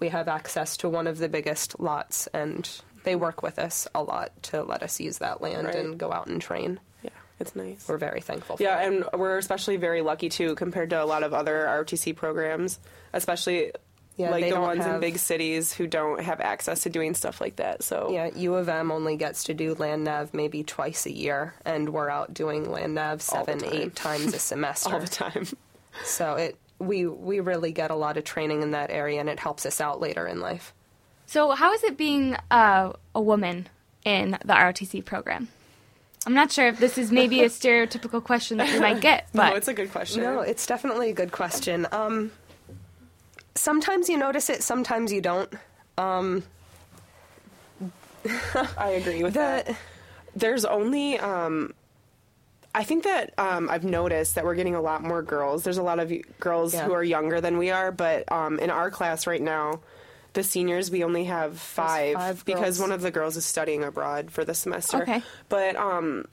[0.03, 2.69] we have access to one of the biggest lots, and
[3.05, 5.75] they work with us a lot to let us use that land Right.
[5.77, 6.79] and go out and train.
[7.03, 7.11] Yeah,
[7.41, 7.87] it's nice.
[7.89, 8.57] We're very thankful.
[8.59, 8.87] For Yeah, it.
[8.93, 12.79] and we're especially very lucky too compared to a lot of other ROTC programs,
[13.13, 13.73] especially
[14.17, 17.57] Yeah, like the ones in big cities who don't have access to doing stuff like
[17.57, 17.83] that.
[17.83, 21.55] So Yeah, U of M only gets to do land nav maybe twice a year,
[21.65, 24.91] and we're out doing land nav seven, eight times a semester.
[24.93, 25.47] all the time.
[26.05, 29.39] So it we we really get a lot of training in that area, and it
[29.39, 30.75] helps us out later in life.
[31.27, 33.69] So how is it being uh, a woman
[34.05, 35.49] in the ROTC program?
[36.27, 39.51] I'm not sure if this is maybe a stereotypical question that you might get, but
[39.51, 40.23] no, it's a good question.
[40.23, 41.87] No, it's definitely a good question.
[41.91, 42.33] Um,
[43.55, 45.53] sometimes you notice it, sometimes you don't.
[48.79, 49.77] I agree with The that.
[50.37, 51.75] There's only um,
[52.75, 55.63] I think that um, I've noticed that we're getting a lot more girls.
[55.63, 56.85] There's a lot of girls Yeah.
[56.87, 59.81] who are younger than we are, but um, in our class right now,
[60.33, 64.31] the seniors we only have five, five because one of the girls is studying abroad
[64.31, 65.03] for the semester.
[65.03, 65.23] Okay.
[65.51, 66.25] But um,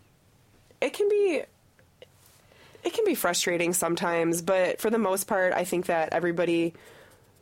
[0.79, 1.43] it can be
[2.85, 6.73] it can be frustrating sometimes, but for the most part, I think that everybody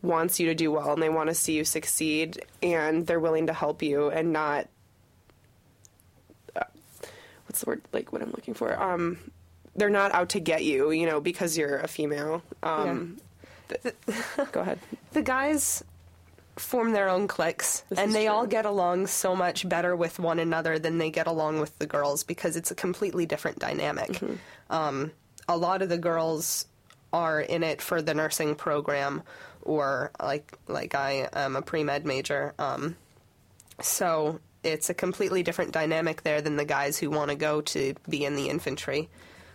[0.02, 3.46] wants you to do well and they want to see you succeed and they're willing
[3.48, 4.68] to help you and not
[7.58, 9.18] what's the word like what I'm looking for um
[9.76, 13.18] they're not out to get you you know because you're a female um
[13.70, 13.96] th-
[14.52, 14.80] go ahead
[15.14, 15.84] the guys
[16.60, 20.40] form their own cliques, This and they all get along so much better with one
[20.40, 24.10] another than they get along with the girls because it's a completely different dynamic.
[24.10, 24.36] Mm-hmm.
[24.70, 25.12] Um,
[25.48, 26.66] a lot of the girls
[27.14, 29.24] are in it for the nursing program,
[29.62, 32.54] or like like I am a pre med major.
[32.58, 32.96] Um,
[33.82, 37.94] so it's a completely different dynamic there than the guys who want to go to
[38.10, 39.10] be in the infantry.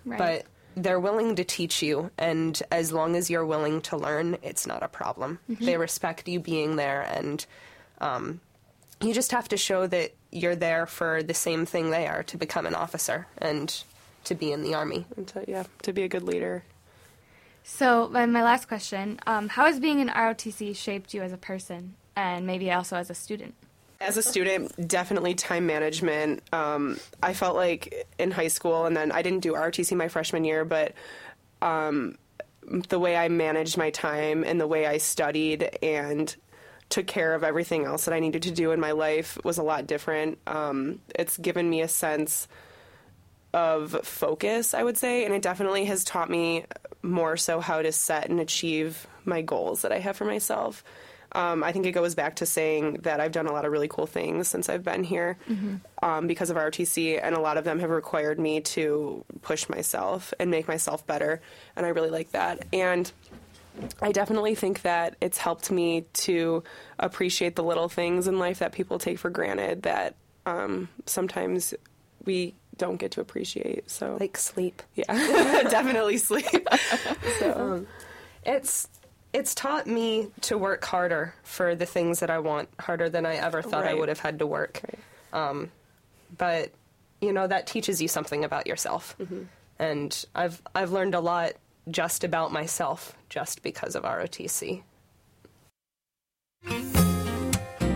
[0.04, 0.18] Right.
[0.18, 4.66] But they're willing to teach you, and as long as you're willing to learn, it's
[4.66, 5.38] not a problem.
[5.48, 7.44] They respect you being there, and
[8.00, 8.40] um,
[9.02, 12.38] you just have to show that you're there for the same thing they are to
[12.38, 13.84] become an officer and
[14.24, 15.04] to be in the army.
[15.16, 16.64] and to, yeah to be a good leader
[17.64, 21.36] So, my, my last question: um, How has being in ROTC shaped you as a
[21.36, 23.54] person, and maybe also as a student?
[24.02, 26.42] As a student, definitely time management.
[26.52, 30.44] Um, I felt like in high school, and then I didn't do ROTC my freshman
[30.44, 30.94] year, but
[31.62, 32.18] um,
[32.88, 36.34] the way I managed my time and the way I studied and
[36.88, 39.62] took care of everything else that I needed to do in my life was a
[39.62, 40.38] lot different.
[40.48, 42.48] Um, it's given me a sense
[43.54, 46.64] of focus, I would say, and it definitely has taught me
[47.02, 50.82] more so how to set and achieve my goals that I have for myself.
[51.34, 53.88] Um, I think it goes back to saying that I've done a lot of really
[53.88, 55.38] cool things since I've been here
[56.02, 60.34] um, because of ROTC, and a lot of them have required me to push myself
[60.38, 61.40] and make myself better,
[61.76, 62.66] and I really like that.
[62.72, 63.10] And
[64.02, 66.62] I definitely think that it's helped me to
[66.98, 70.14] appreciate the little things in life that people take for granted that
[70.44, 71.72] um, sometimes
[72.26, 73.90] we don't get to appreciate.
[73.90, 74.82] So, Like sleep.
[74.94, 75.04] yeah,
[75.70, 76.68] definitely sleep.
[77.38, 77.86] so,
[78.44, 78.88] It's
[79.32, 83.36] it's taught me to work harder for the things that I want, harder than I
[83.36, 84.80] ever thought I would have had to work.
[85.32, 85.70] Um,
[86.36, 86.70] but
[87.20, 89.16] you know that teaches you something about yourself,
[89.78, 91.52] and I've I've learned a lot
[91.90, 94.82] just about myself just because of ROTC.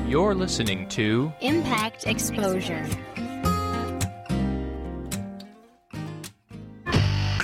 [0.07, 2.87] You're listening to Impact Exposure.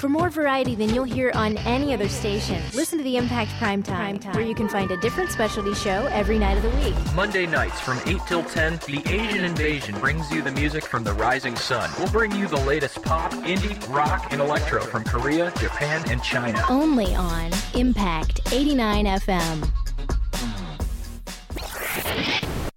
[0.03, 3.85] For more variety than you'll hear on any other station, listen to the Impact Prime
[3.85, 6.97] Time, where you can find a different specialty show every night of the week.
[7.15, 11.13] Monday nights from 8 till 10, The Asian Invasion brings you the music from the
[11.13, 11.89] rising sun.
[12.01, 16.61] We'll bring you the latest pop, indie, rock, and electro from Korea, Japan, and China.
[16.69, 19.73] Only on Impact 89 FM.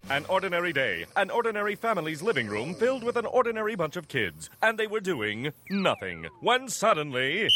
[0.07, 4.51] An ordinary day, an ordinary family's living room filled with an ordinary bunch of kids,
[4.61, 6.27] and they were doing nothing.
[6.41, 7.49] When suddenly.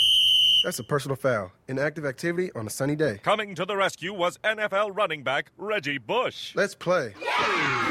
[0.64, 1.52] That's a personal foul.
[1.68, 3.20] Inactive activity on a sunny day.
[3.24, 6.54] Coming to the rescue was NFL running back Reggie Bush.
[6.56, 7.14] Let's play.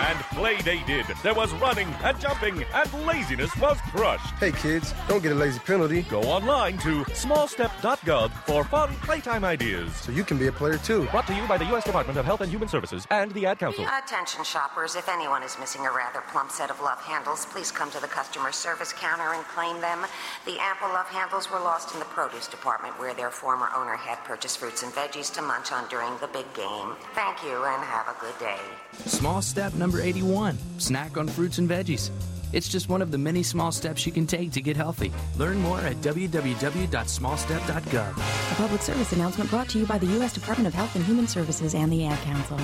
[0.02, 1.06] And play they did.
[1.22, 4.34] There was running and jumping, and laziness was crushed.
[4.34, 6.02] Hey kids, don't get a lazy penalty.
[6.02, 9.94] Go online to smallstep.gov for fun playtime ideas.
[9.96, 11.06] So you can be a player too.
[11.06, 11.84] Brought to you by the U.S.
[11.84, 13.86] Department of Health and Human Services and the Ad Council.
[13.86, 17.90] Attention shoppers, if anyone is missing a rather plump set of love handles, please come
[17.92, 20.04] to the customer service counter and claim them.
[20.44, 24.22] The ample love handles were lost in the produce department where their former owner had
[24.24, 26.94] purchased fruits and veggies to munch on during the big game.
[27.14, 28.58] Thank you and have a good day.
[29.06, 32.10] Small step number 81 snack on fruits and veggies.
[32.52, 35.12] It's just one of the many small steps you can take to get healthy.
[35.36, 38.52] Learn more at www.smallstep.gov.
[38.52, 40.32] A public service announcement brought to you by the U.S.
[40.32, 42.58] Department of Health and Human Services and the Ad Council.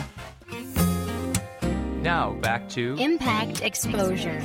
[2.00, 4.42] Now, back to Impact Exposure.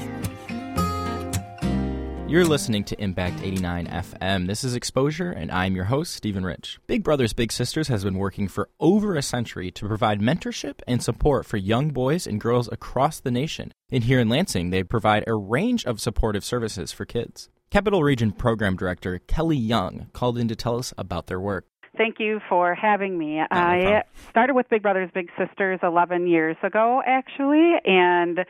[2.30, 4.46] You're listening to Impact 89 FM.
[4.46, 6.78] This is Exposure, and I'm your host, Stephen Rich.
[6.86, 11.02] Big Brothers Big Sisters has been working for over a century to provide mentorship and
[11.02, 13.74] support for young boys and girls across the nation.
[13.92, 17.50] And here in Lansing, they provide a range of supportive services for kids.
[17.72, 21.66] Capital Region Program Director Kelly Young called in to tell us about their work.
[21.98, 23.42] Thank you for having me.
[23.50, 28.46] I started with Big Brothers Big Sisters 11 years ago, actually, and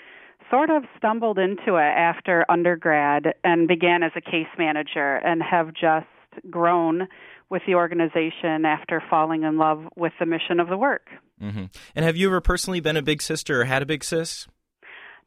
[0.49, 5.73] sort of stumbled into it after undergrad and began as a case manager and have
[5.73, 6.07] just
[6.49, 7.07] grown
[7.49, 11.07] with the organization after falling in love with the mission of the work.
[11.41, 11.65] Mm-hmm.
[11.95, 14.47] And have you ever personally been a big sister or had a big sis?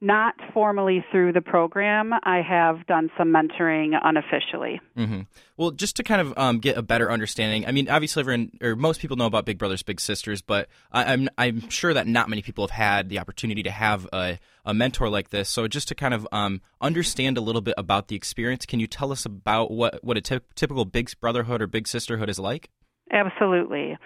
[0.04, 2.10] Not formally through the program.
[2.24, 4.80] I have done some mentoring unofficially.
[4.98, 5.20] Mm-hmm.
[5.56, 8.74] Well, just to kind of um, get a better understanding, I mean, obviously, everyone or
[8.74, 12.08] most people know about Big Brothers Big Sisters, but I, am I'm, I'm sure that
[12.08, 15.48] not many people have had the opportunity to have a, a mentor like this.
[15.48, 18.88] So, just to kind of um, understand a little bit about the experience, can you
[18.88, 22.70] tell us about what what a t- typical Big Brotherhood or Big Sisterhood is like?
[23.12, 23.96] Absolutely.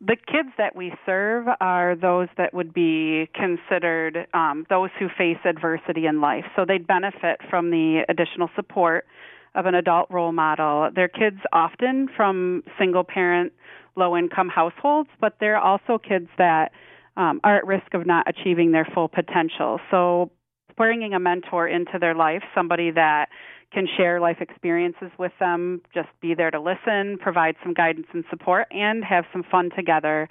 [0.00, 5.38] The kids that we serve are those that would be considered um, those who face
[5.44, 6.44] adversity in life.
[6.56, 9.06] So they'd benefit from the additional support
[9.54, 10.90] of an adult role model.
[10.94, 13.52] They're kids often from single parent,
[13.96, 16.72] low income households, but they're also kids that
[17.16, 19.78] um, are at risk of not achieving their full potential.
[19.90, 20.30] So
[20.76, 23.28] bringing a mentor into their life, somebody that
[23.72, 28.24] can share life experiences with them, just be there to listen, provide some guidance and
[28.30, 30.28] support, and have some fun together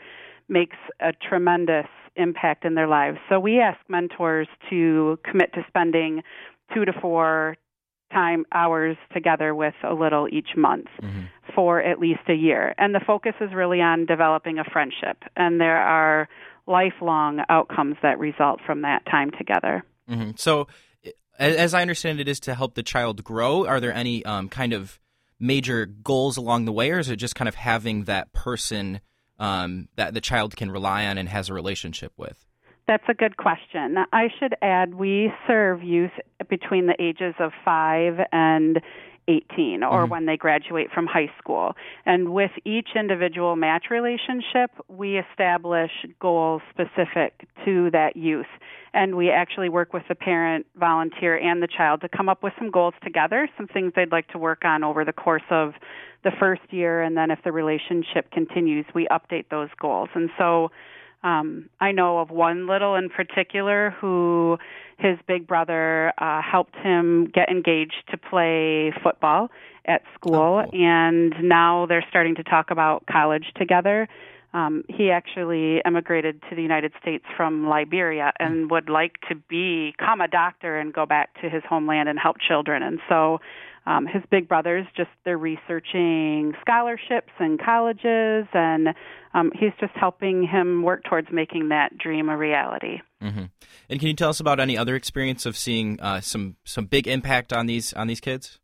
[0.48, 3.18] makes a tremendous impact in their lives.
[3.30, 6.24] So we ask mentors to commit to spending
[6.74, 7.56] two to four
[8.12, 11.22] time hours together with a little each month mm-hmm.
[11.56, 12.76] for at least a year.
[12.78, 15.24] And the focus is really on developing a friendship.
[15.38, 16.28] And there are
[16.68, 19.84] lifelong outcomes that result from that time together.
[20.10, 20.32] Mm-hmm.
[20.36, 20.68] So
[21.42, 23.66] as I understand it, is to help the child grow.
[23.66, 25.00] Are there any um, kind of
[25.40, 29.02] major goals along the way, or is it just kind of having that person
[29.40, 32.46] um, that the child can rely on and has a relationship with?
[32.88, 33.96] That's a good question.
[34.12, 36.12] I should add we serve youth
[36.50, 38.82] between the ages of five and
[39.32, 40.12] 18 or mm-hmm.
[40.12, 41.74] when they graduate from high school.
[42.06, 48.48] And with each individual match relationship, we establish goals specific to that youth.
[48.94, 52.54] And we actually work with the parent, volunteer, and the child to come up with
[52.58, 55.74] some goals together, some things they'd like to work on over the course of
[56.24, 57.02] the first year.
[57.02, 60.10] And then if the relationship continues, we update those goals.
[60.13, 60.72] And so
[61.24, 64.58] um, I know of one little in particular who
[64.98, 69.50] his big brother uh, helped him get engaged to play football
[69.86, 70.80] at school, oh, cool.
[70.80, 74.08] and now they're starting to talk about college together.
[74.54, 78.72] Um, he actually emigrated to the United States from Liberia and mm.
[78.72, 82.84] would like to become a doctor and go back to his homeland and help children.
[82.84, 83.40] And so
[83.86, 88.89] um, his big brothers just they're researching scholarships and colleges and
[89.34, 93.46] um, he's just helping him work towards making that dream a reality mm-hmm.
[93.89, 97.08] and can you tell us about any other experience of seeing uh, some some big
[97.08, 98.60] impact on these on these kids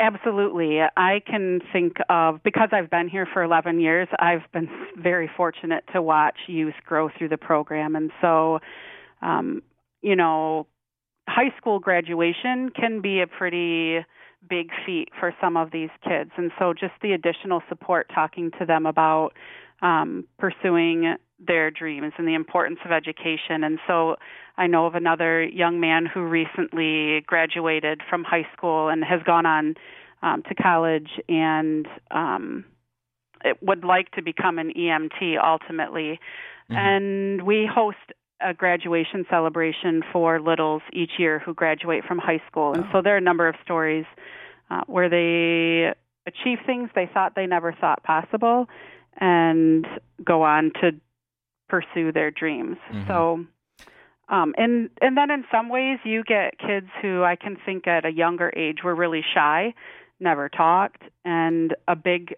[0.00, 0.78] Absolutely.
[0.96, 5.82] I can think of, because I've been here for 11 years, I've been very fortunate
[5.92, 7.96] to watch youth grow through the program.
[7.96, 8.60] And so,
[9.22, 9.62] um,
[10.00, 10.68] you know,
[11.28, 14.04] high school graduation can be a pretty
[14.48, 16.30] big feat for some of these kids.
[16.36, 19.30] And so just the additional support talking to them about
[19.82, 23.62] um, pursuing their dreams and the importance of education.
[23.62, 24.16] And so
[24.56, 29.46] I know of another young man who recently graduated from high school and has gone
[29.46, 29.74] on
[30.22, 32.64] um, to college and um,
[33.62, 36.18] would like to become an EMT ultimately.
[36.70, 36.76] Mm-hmm.
[36.76, 37.98] And we host
[38.40, 42.72] a graduation celebration for littles each year who graduate from high school.
[42.72, 42.88] And oh.
[42.92, 44.06] so there are a number of stories
[44.70, 45.92] uh, where they
[46.26, 48.68] achieve things they thought they never thought possible
[49.16, 49.86] and
[50.22, 50.92] go on to
[51.68, 52.76] pursue their dreams.
[52.92, 53.08] Mm-hmm.
[53.08, 53.46] So
[54.28, 58.04] um, and and then in some ways you get kids who I can think at
[58.04, 59.74] a younger age were really shy,
[60.20, 62.34] never talked, and a big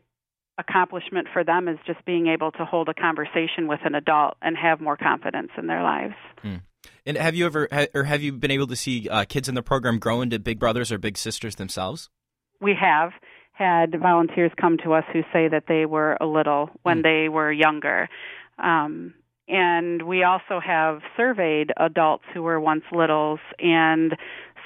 [0.61, 4.56] accomplishment for them is just being able to hold a conversation with an adult and
[4.56, 6.14] have more confidence in their lives.
[6.42, 6.56] Hmm.
[7.06, 9.62] And have you ever, or have you been able to see uh, kids in the
[9.62, 12.11] program grow into big brothers or big sisters themselves?
[12.61, 13.12] We have
[13.52, 17.02] had volunteers come to us who say that they were a little when hmm.
[17.02, 18.08] they were younger.
[18.58, 19.14] Um,
[19.48, 24.16] and we also have surveyed adults who were once littles, and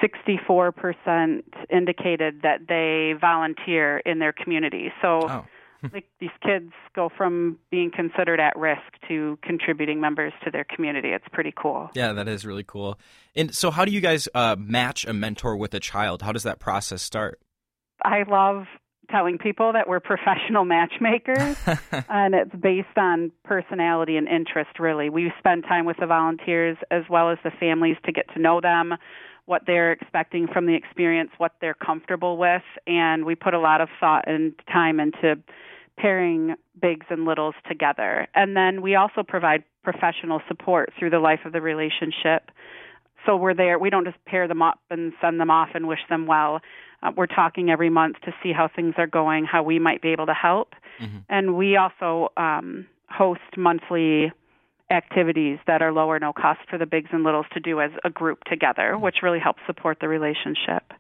[0.03, 4.92] 64% indicated that they volunteer in their community.
[5.01, 5.47] So, oh.
[5.93, 11.09] Like these kids go from being considered at risk to contributing members to their community.
[11.11, 11.91] It's pretty cool.
[11.95, 12.99] Yeah, that is really cool.
[13.35, 16.22] And so, how do you guys uh, match a mentor with a child?
[16.22, 17.41] How does that process start?
[18.05, 18.66] I love
[19.11, 21.57] telling people that we're professional matchmakers
[22.09, 27.03] and it's based on personality and interest really we spend time with the volunteers as
[27.11, 28.95] well as the families to get to know them
[29.47, 33.80] what they're expecting from the experience what they're comfortable with and we put a lot
[33.80, 35.37] of thought and time into
[35.99, 41.40] pairing bigs and littles together and then we also provide professional support through the life
[41.45, 42.51] of the relationship
[43.26, 46.01] so we're there we don't just pair them up and send them off and wish
[46.09, 46.61] them well
[47.05, 50.09] uh, we're talking every month to see how things are going, how we might be
[50.09, 50.74] able to help.
[51.01, 51.18] Mm-hmm.
[51.28, 54.32] And we also um, host monthly
[54.90, 57.90] activities that are low or no cost for the bigs and littles to do as
[58.05, 59.03] a group together, mm-hmm.
[59.03, 60.92] which really helps support the relationship.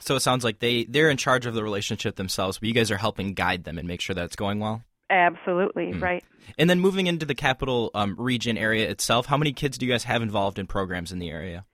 [0.00, 2.90] So it sounds like they they're in charge of the relationship themselves, but you guys
[2.90, 4.82] are helping guide them and make sure that it's going well.
[5.08, 6.02] Absolutely, mm.
[6.02, 6.24] right.
[6.58, 9.92] And then moving into the capital um, region area itself, how many kids do you
[9.92, 11.64] guys have involved in programs in the area?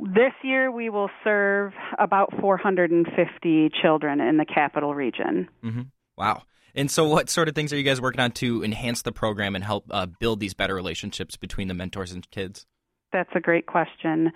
[0.00, 5.48] This year, we will serve about 450 children in the capital region.
[5.62, 5.82] Mm-hmm.
[6.16, 6.42] Wow.
[6.74, 9.54] And so, what sort of things are you guys working on to enhance the program
[9.54, 12.66] and help uh, build these better relationships between the mentors and kids?
[13.12, 14.32] That's a great question.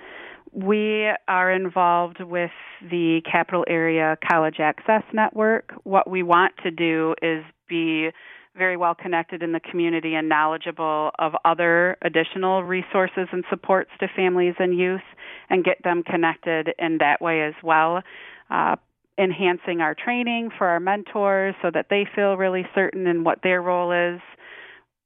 [0.51, 2.51] We are involved with
[2.83, 5.73] the Capital Area College Access Network.
[5.85, 8.11] What we want to do is be
[8.57, 14.09] very well connected in the community and knowledgeable of other additional resources and supports to
[14.15, 15.01] families and youth
[15.49, 18.03] and get them connected in that way as well.
[18.51, 18.77] Uh,
[19.19, 23.63] enhancing our training for our mentors so that they feel really certain in what their
[23.63, 24.21] role is.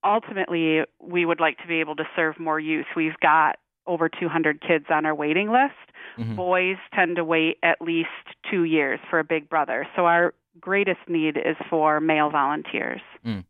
[0.05, 2.87] Ultimately, we would like to be able to serve more youth.
[2.95, 3.57] We've got
[3.87, 5.75] over 200 kids on our waiting list.
[6.19, 6.37] Mm-hmm.
[6.37, 8.09] Boys tend to wait at least
[8.51, 9.87] two years for a big brother.
[9.97, 13.01] So our greatest need is for male volunteers.
[13.25, 13.45] Mm.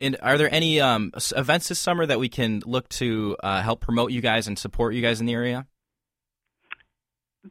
[0.00, 3.80] And are there any um, events this summer that we can look to uh, help
[3.80, 5.66] promote you guys and support you guys in the area?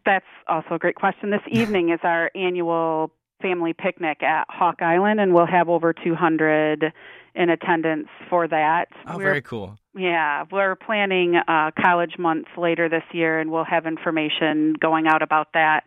[0.06, 1.30] That's also a great question.
[1.30, 3.12] This evening is our annual
[3.44, 6.92] family picnic at Hawk Island, and we'll have over 200
[7.36, 8.86] in attendance for that.
[9.08, 9.78] Oh, we're, very cool.
[9.96, 15.22] Yeah, we're planning uh, College months later this year, and we'll have information going out
[15.22, 15.82] about that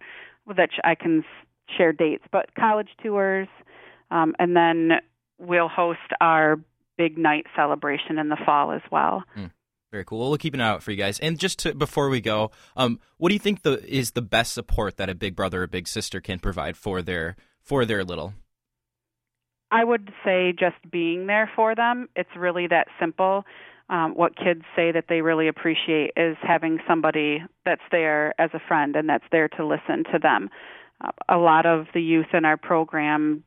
[0.56, 1.24] that I can
[1.76, 2.24] share dates.
[2.30, 3.48] But college tours,
[4.10, 5.00] um, and then
[5.38, 6.60] we'll host our
[6.96, 9.24] big night celebration in the fall as well.
[9.36, 9.50] Mm,
[9.92, 10.18] very cool.
[10.20, 11.18] Well, we'll keep an eye out for you guys.
[11.20, 14.52] And just to, before we go, um, what do you think the, is the best
[14.52, 17.36] support that a big brother or big sister can provide for their
[17.66, 18.32] for their little?
[19.70, 22.08] I would say just being there for them.
[22.14, 23.44] It's really that simple.
[23.88, 28.60] Um, what kids say that they really appreciate is having somebody that's there as a
[28.66, 30.50] friend and that's there to listen to them.
[31.04, 33.44] Uh, a lot of the youth in our program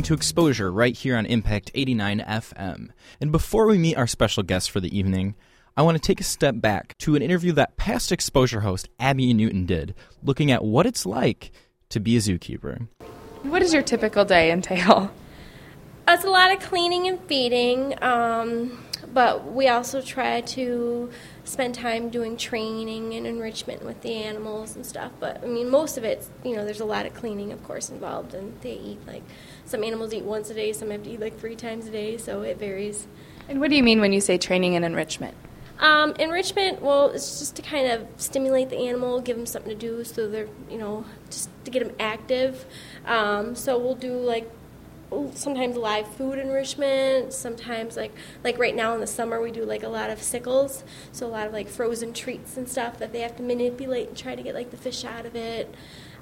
[0.00, 2.88] Listening to Exposure right here on Impact 89 FM.
[3.20, 5.34] And before we meet our special guest for the evening,
[5.76, 9.34] I want to take a step back to an interview that past Exposure host Abby
[9.34, 11.52] Newton did, looking at what it's like
[11.90, 12.88] to be a zookeeper.
[13.42, 15.12] What does your typical day entail?
[16.08, 18.82] It's a lot of cleaning and feeding, um,
[19.12, 21.10] but we also try to
[21.44, 25.12] spend time doing training and enrichment with the animals and stuff.
[25.20, 27.90] But I mean, most of it, you know, there's a lot of cleaning, of course,
[27.90, 29.22] involved, and they eat like
[29.70, 32.16] some animals eat once a day, some have to eat like three times a day,
[32.16, 33.06] so it varies.
[33.48, 35.34] And what do you mean when you say training and enrichment?
[35.78, 39.78] Um, enrichment, well, it's just to kind of stimulate the animal, give them something to
[39.78, 42.66] do, so they're, you know, just to get them active.
[43.06, 44.50] Um, so we'll do like
[45.34, 48.12] sometimes live food enrichment sometimes like
[48.44, 51.28] like right now in the summer we do like a lot of sickles so a
[51.28, 54.42] lot of like frozen treats and stuff that they have to manipulate and try to
[54.42, 55.74] get like the fish out of it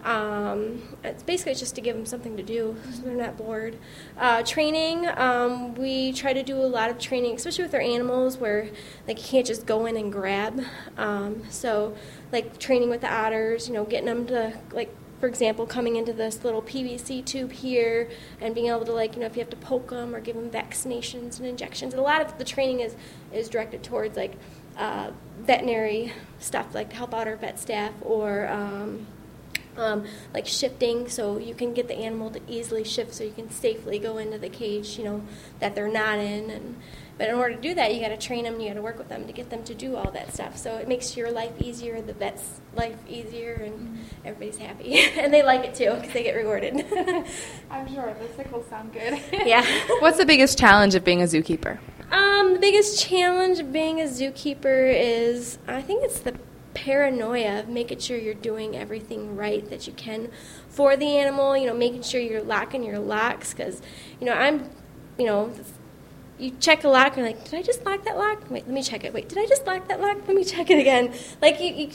[0.08, 3.76] um, it's basically just to give them something to do so they're not bored
[4.16, 8.38] uh, training um, we try to do a lot of training especially with our animals
[8.38, 8.70] where
[9.06, 10.62] you can't just go in and grab
[10.96, 11.94] um, so
[12.32, 16.12] like training with the otters you know getting them to like for example, coming into
[16.12, 18.08] this little PVC tube here
[18.40, 20.36] and being able to, like, you know, if you have to poke them or give
[20.36, 21.92] them vaccinations and injections.
[21.92, 22.94] And a lot of the training is,
[23.32, 24.34] is directed towards, like,
[24.76, 28.46] uh, veterinary stuff, like help out our vet staff or
[29.78, 30.04] um,
[30.34, 33.98] like shifting so you can get the animal to easily shift so you can safely
[33.98, 35.22] go into the cage, you know,
[35.60, 36.50] that they're not in.
[36.50, 36.76] And
[37.18, 38.96] but in order to do that, you got to train them, you got to work
[38.96, 40.56] with them to get them to do all that stuff.
[40.56, 44.02] So it makes your life easier, the vet's life easier, and mm-hmm.
[44.24, 45.00] everybody's happy.
[45.18, 46.74] and they like it too because they get rewarded.
[47.70, 48.14] I'm sure.
[48.14, 49.20] The sickles sound good.
[49.32, 49.64] yeah.
[50.00, 51.78] What's the biggest challenge of being a zookeeper?
[52.12, 56.38] Um, the biggest challenge of being a zookeeper is, I think it's the
[56.78, 60.30] paranoia of making sure you're doing everything right that you can
[60.68, 63.82] for the animal, you know, making sure you're locking your locks because,
[64.20, 64.70] you know, I'm,
[65.18, 65.52] you know,
[66.38, 68.48] you check a lock and you're like, did I just lock that lock?
[68.48, 69.12] Wait, let me check it.
[69.12, 70.18] Wait, did I just lock that lock?
[70.28, 71.12] Let me check it again.
[71.42, 71.90] Like you, you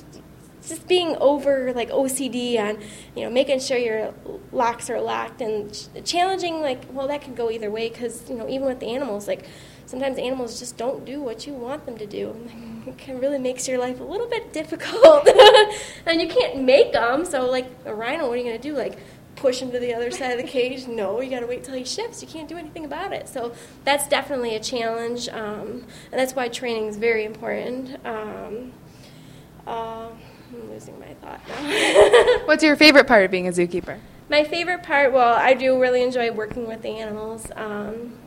[0.68, 2.82] just being over like OCD on,
[3.16, 4.14] you know, making sure your
[4.52, 6.60] locks are locked and ch- challenging.
[6.60, 9.46] Like, well, that can go either way because you know, even with the animals, like
[9.86, 12.36] sometimes animals just don't do what you want them to do.
[12.86, 15.28] It can really makes your life a little bit difficult,
[16.06, 17.26] and you can't make them.
[17.26, 18.76] So, like a rhino, what are you going to do?
[18.76, 18.98] Like
[19.36, 20.88] push him to the other side of the cage.
[20.94, 22.22] No, you got to wait till he shifts.
[22.22, 23.28] You can't do anything about it.
[23.28, 23.54] So
[23.84, 27.96] that's definitely a challenge, um, and that's why training is very important.
[28.06, 28.74] Um,
[29.66, 30.10] uh,
[30.54, 32.40] I'm losing my thought now.
[32.46, 34.00] What's your favorite part of being a zookeeper?
[34.30, 37.48] My favorite part, well, I do really enjoy working with the animals.
[37.56, 38.18] Um,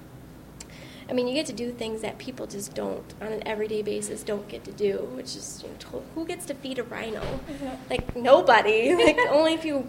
[1.08, 4.22] I mean, you get to do things that people just don't, on an everyday basis,
[4.22, 7.20] don't get to do, which is, you know, who gets to feed a rhino?
[7.20, 7.90] Mm-hmm.
[7.90, 8.94] Like, nobody.
[9.04, 9.88] like, only if you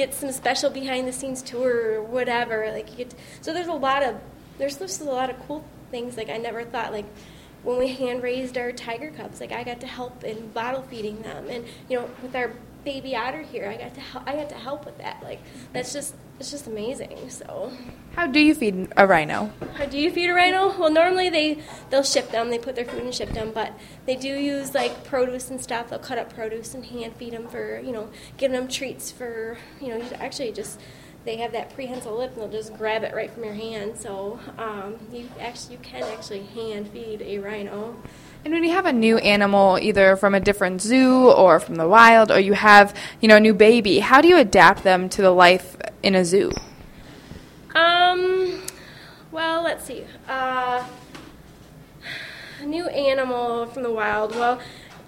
[0.00, 2.70] get some special behind the scenes tour or whatever.
[2.72, 4.16] Like you get to, so there's a lot of
[4.58, 6.16] there's just a lot of cool things.
[6.16, 7.06] Like I never thought like
[7.62, 11.22] when we hand raised our tiger cubs, like I got to help in bottle feeding
[11.22, 12.52] them, and you know with our
[12.84, 15.22] baby otter here, I got to help, I got to help with that.
[15.22, 15.40] Like
[15.72, 17.28] that's just it's just amazing.
[17.28, 17.70] So,
[18.16, 19.52] how do you feed a rhino?
[19.74, 20.76] How do you feed a rhino?
[20.78, 21.58] Well, normally they
[21.90, 22.50] they'll ship them.
[22.50, 23.72] They put their food and ship them, but
[24.06, 25.90] they do use like produce and stuff.
[25.90, 28.08] They'll cut up produce and hand feed them for you know
[28.38, 30.80] giving them treats for you know actually just
[31.24, 33.98] they have that prehensile lip and they'll just grab it right from your hand.
[33.98, 37.96] So um, you actually you can actually hand feed a rhino.
[38.42, 41.86] And when you have a new animal, either from a different zoo or from the
[41.86, 45.20] wild, or you have, you know, a new baby, how do you adapt them to
[45.20, 46.50] the life in a zoo?
[47.74, 48.62] Um,
[49.30, 50.04] well, let's see.
[50.26, 50.86] Uh,
[52.60, 54.34] a new animal from the wild.
[54.34, 54.58] Well,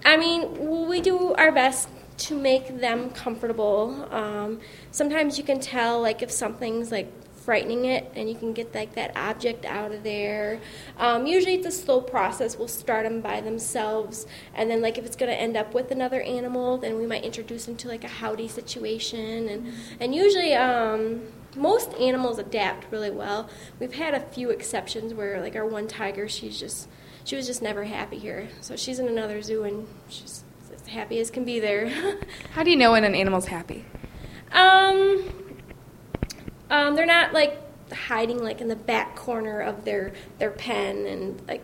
[0.05, 4.07] I mean, we do our best to make them comfortable.
[4.11, 4.59] Um,
[4.91, 7.11] sometimes you can tell, like, if something's like
[7.43, 10.59] frightening it and you can get like that object out of there.
[10.97, 12.57] Um, usually it's a slow process.
[12.57, 14.25] We'll start them by themselves
[14.55, 17.23] and then like if it's going to end up with another animal then we might
[17.23, 21.21] introduce them to like a howdy situation and and usually um,
[21.55, 23.49] most animals adapt really well.
[23.79, 26.87] We've had a few exceptions where like our one tiger she's just
[27.25, 28.49] she was just never happy here.
[28.61, 31.89] So she's in another zoo and she's as happy as can be there.
[32.53, 33.85] How do you know when an animal's happy?
[34.51, 35.42] Um
[36.73, 37.59] um, they're not like
[37.93, 41.61] hiding like in the back corner of their their pen and like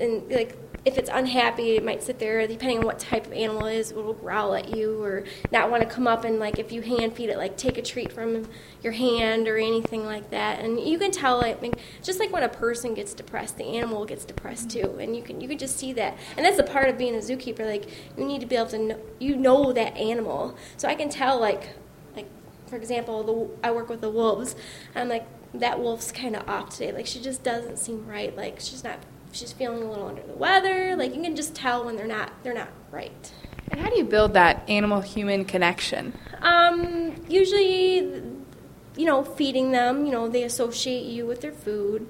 [0.00, 0.56] and like
[0.86, 2.46] if it's unhappy it might sit there.
[2.46, 5.70] Depending on what type of animal it is it will growl at you or not
[5.70, 8.10] want to come up and like if you hand feed it like take a treat
[8.10, 8.48] from
[8.82, 10.60] your hand or anything like that.
[10.60, 14.06] And you can tell I mean, just like when a person gets depressed the animal
[14.06, 14.96] gets depressed too.
[14.98, 16.16] And you can you can just see that.
[16.38, 18.78] And that's a part of being a zookeeper like you need to be able to
[18.78, 20.56] know you know that animal.
[20.78, 21.74] So I can tell like
[22.68, 24.54] for example, the I work with the wolves.
[24.94, 26.92] I'm like that wolf's kind of off today.
[26.92, 28.36] Like she just doesn't seem right.
[28.36, 28.98] Like she's not.
[29.30, 30.96] She's feeling a little under the weather.
[30.96, 32.32] Like you can just tell when they're not.
[32.42, 33.32] They're not right.
[33.70, 36.14] And how do you build that animal human connection?
[36.40, 37.96] Um, usually,
[38.96, 40.06] you know, feeding them.
[40.06, 42.08] You know, they associate you with their food.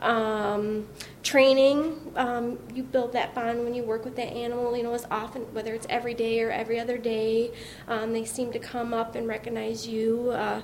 [0.00, 0.86] Um,
[1.22, 4.76] training, um, you build that bond when you work with that animal.
[4.76, 7.52] You know, as often, whether it's every day or every other day,
[7.88, 10.30] um, they seem to come up and recognize you.
[10.30, 10.60] Uh,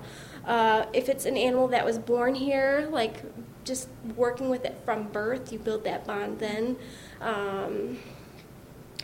[0.46, 3.22] uh, if it's an animal that was born here, like
[3.64, 6.76] just working with it from birth, you build that bond then.
[7.20, 7.98] Um,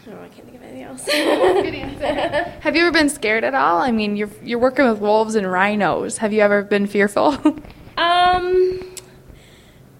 [0.08, 1.04] Oh, I can't think of anything else.
[1.04, 2.50] Good answer.
[2.60, 3.78] Have you ever been scared at all?
[3.78, 6.18] I mean, you're you're working with wolves and rhinos.
[6.18, 7.36] Have you ever been fearful?
[7.96, 8.80] um,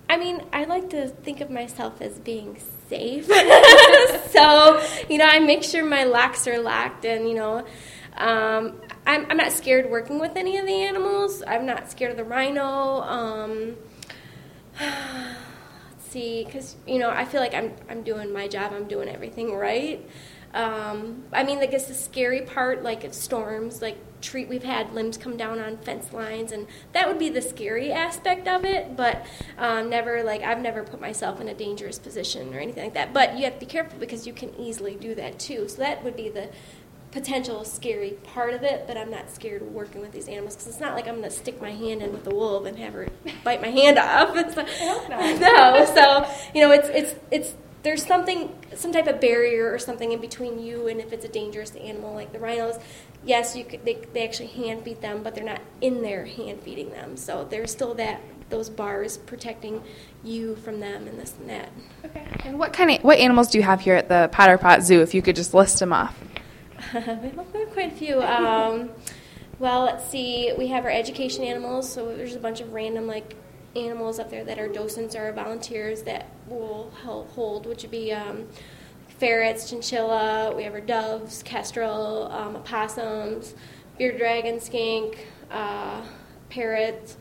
[0.09, 3.26] I mean, I like to think of myself as being safe.
[4.30, 7.66] so, you know, I make sure my locks are locked, and you know,
[8.16, 11.42] um, I'm I'm not scared working with any of the animals.
[11.46, 13.02] I'm not scared of the rhino.
[13.02, 13.76] Um,
[15.98, 18.72] see because you know I feel like I'm I'm doing my job.
[18.72, 20.09] I'm doing everything right.
[20.57, 24.94] Um, I mean, I guess the scary part, like if storms, like treat, we've had
[24.94, 28.96] limbs come down on fence lines, and that would be the scary aspect of it.
[28.96, 29.26] But
[29.59, 33.12] um, never, like I've never put myself in a dangerous position or anything like that.
[33.12, 35.68] But you have to be careful because you can easily do that too.
[35.68, 36.48] So that would be the
[37.12, 40.68] potential scary part of it, but I'm not scared of working with these animals because
[40.68, 42.94] it's not like I'm going to stick my hand in with a wolf and have
[42.94, 43.09] her
[43.44, 44.34] bite my hand off.
[44.36, 44.68] It's like,
[45.40, 50.12] no, so you know, it's it's it's there's something some type of barrier or something
[50.12, 52.77] in between you and if it's a dangerous animal like the rhinos.
[53.24, 56.62] Yes, you could, they they actually hand feed them, but they're not in there hand
[56.62, 57.16] feeding them.
[57.16, 59.83] So there's still that those bars protecting
[60.22, 61.68] you from them and this and that.
[62.05, 62.27] Okay.
[62.45, 65.01] And what kind of what animals do you have here at the Potter Park Zoo?
[65.01, 66.18] If you could just list them off.
[66.95, 68.22] we have quite a few.
[68.22, 68.91] Um,
[69.59, 70.53] well, let's see.
[70.57, 73.35] We have our education animals, so there's a bunch of random like
[73.74, 78.47] animals up there that are docents or volunteers that will hold, which would be um,
[79.18, 80.55] ferrets, chinchilla.
[80.57, 83.55] We have our doves, kestrel, um, opossums,
[83.99, 86.03] bearded dragon, skink, uh,
[86.49, 87.16] parrots.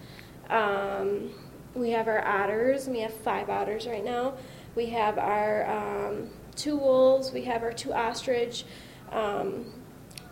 [0.50, 1.32] Um,
[1.74, 2.88] we have our otters.
[2.88, 4.34] We have five otters right now.
[4.76, 7.32] We have our um, two wolves.
[7.32, 8.66] We have our two ostrich
[9.12, 9.66] um,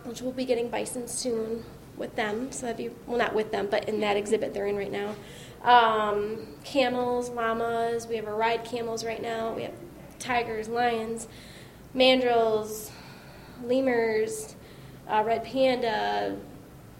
[0.04, 1.64] which we'll be getting bison soon
[1.96, 2.52] with them.
[2.52, 5.14] So that'd be well, not with them, but in that exhibit they're in right now.
[5.64, 8.06] Um, camels, llamas.
[8.06, 9.52] We have our ride camels right now.
[9.54, 9.74] We have
[10.18, 11.26] tigers, lions,
[11.96, 12.90] mandrills,
[13.64, 14.56] lemurs,
[15.08, 16.36] uh, red panda,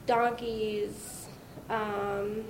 [0.06, 1.28] donkeys,
[1.68, 2.44] um,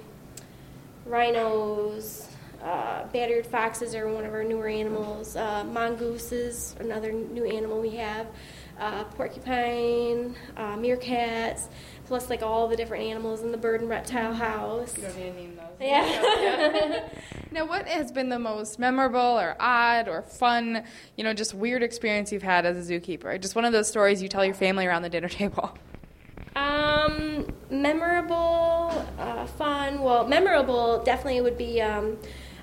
[1.05, 2.29] rhinos.
[2.63, 5.37] Uh, bat-eared foxes are one of our newer animals.
[5.37, 8.27] Uh, mongooses, another new animal we have
[8.79, 11.69] uh, porcupine, uh, meerkats,
[12.07, 14.97] plus like all the different animals in the bird and reptile house.
[14.97, 15.91] You don't need name.
[15.91, 17.09] Yeah.
[17.51, 20.85] now, what has been the most memorable or odd or fun,
[21.17, 23.41] you know, just weird experience you've had as a zookeeper?
[23.41, 25.77] Just one of those stories you tell your family around the dinner table.
[26.57, 30.01] Um, memorable, uh, fun.
[30.01, 32.17] Well, memorable definitely would be um,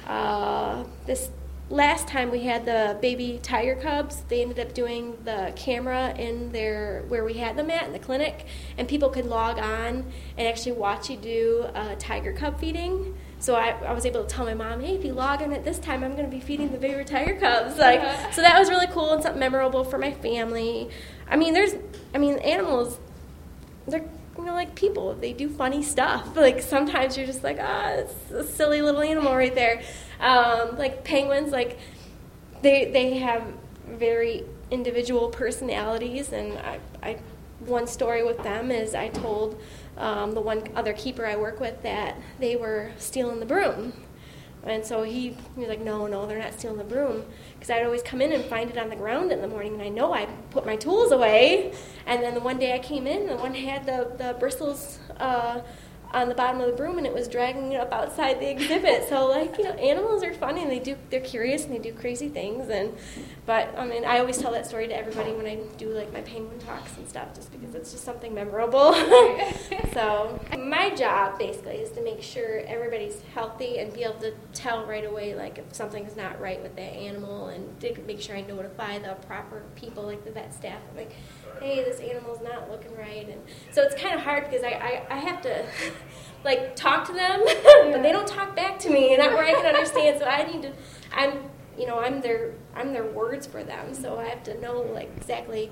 [0.07, 1.29] uh, this
[1.71, 6.51] last time we had the baby tiger cubs, they ended up doing the camera in
[6.51, 8.45] their where we had them at in the clinic,
[8.77, 10.05] and people could log on
[10.37, 13.15] and actually watch you do a tiger cub feeding.
[13.39, 15.65] So I, I was able to tell my mom, hey, if you log in at
[15.65, 17.79] this time, I'm going to be feeding the baby tiger cubs.
[17.79, 18.01] Like,
[18.33, 20.89] so that was really cool and something memorable for my family.
[21.27, 21.73] I mean, there's,
[22.13, 22.99] I mean, animals,
[23.87, 24.05] they're
[24.37, 26.35] you know, like people, they do funny stuff.
[26.41, 29.83] Like sometimes you're just like, ah, oh, it's a silly little animal right there.
[30.21, 31.77] Um, like penguins, like
[32.61, 33.43] they they have
[33.87, 37.17] very individual personalities, and I, I
[37.59, 39.59] one story with them is I told
[39.97, 43.93] um, the one other keeper I work with that they were stealing the broom.
[44.63, 47.25] And so he, he was like, no, no, they're not stealing the broom.
[47.53, 49.81] Because I'd always come in and find it on the ground in the morning, and
[49.81, 51.73] I know I put my tools away.
[52.05, 55.61] And then the one day I came in, the one had the, the bristles uh,
[56.13, 59.07] on the bottom of the broom and it was dragging it up outside the exhibit.
[59.09, 61.93] So like, you know, animals are funny and they do they're curious and they do
[61.93, 62.95] crazy things and
[63.45, 66.21] but I mean I always tell that story to everybody when I do like my
[66.21, 68.93] penguin talks and stuff just because it's just something memorable.
[69.93, 74.85] so my job basically is to make sure everybody's healthy and be able to tell
[74.85, 78.99] right away like if something's not right with that animal and make sure I notify
[78.99, 81.13] the proper people like the vet staff like
[81.59, 83.27] hey, this animal's not looking right.
[83.27, 83.41] And
[83.71, 85.65] so it's kind of hard because I, I, I have to
[86.43, 87.41] like talk to them,
[87.91, 90.19] but they don't talk back to me, and where I can understand.
[90.19, 90.73] So I need to,
[91.13, 93.93] I'm, you know, I'm their, I'm their words for them.
[93.93, 95.71] So I have to know like exactly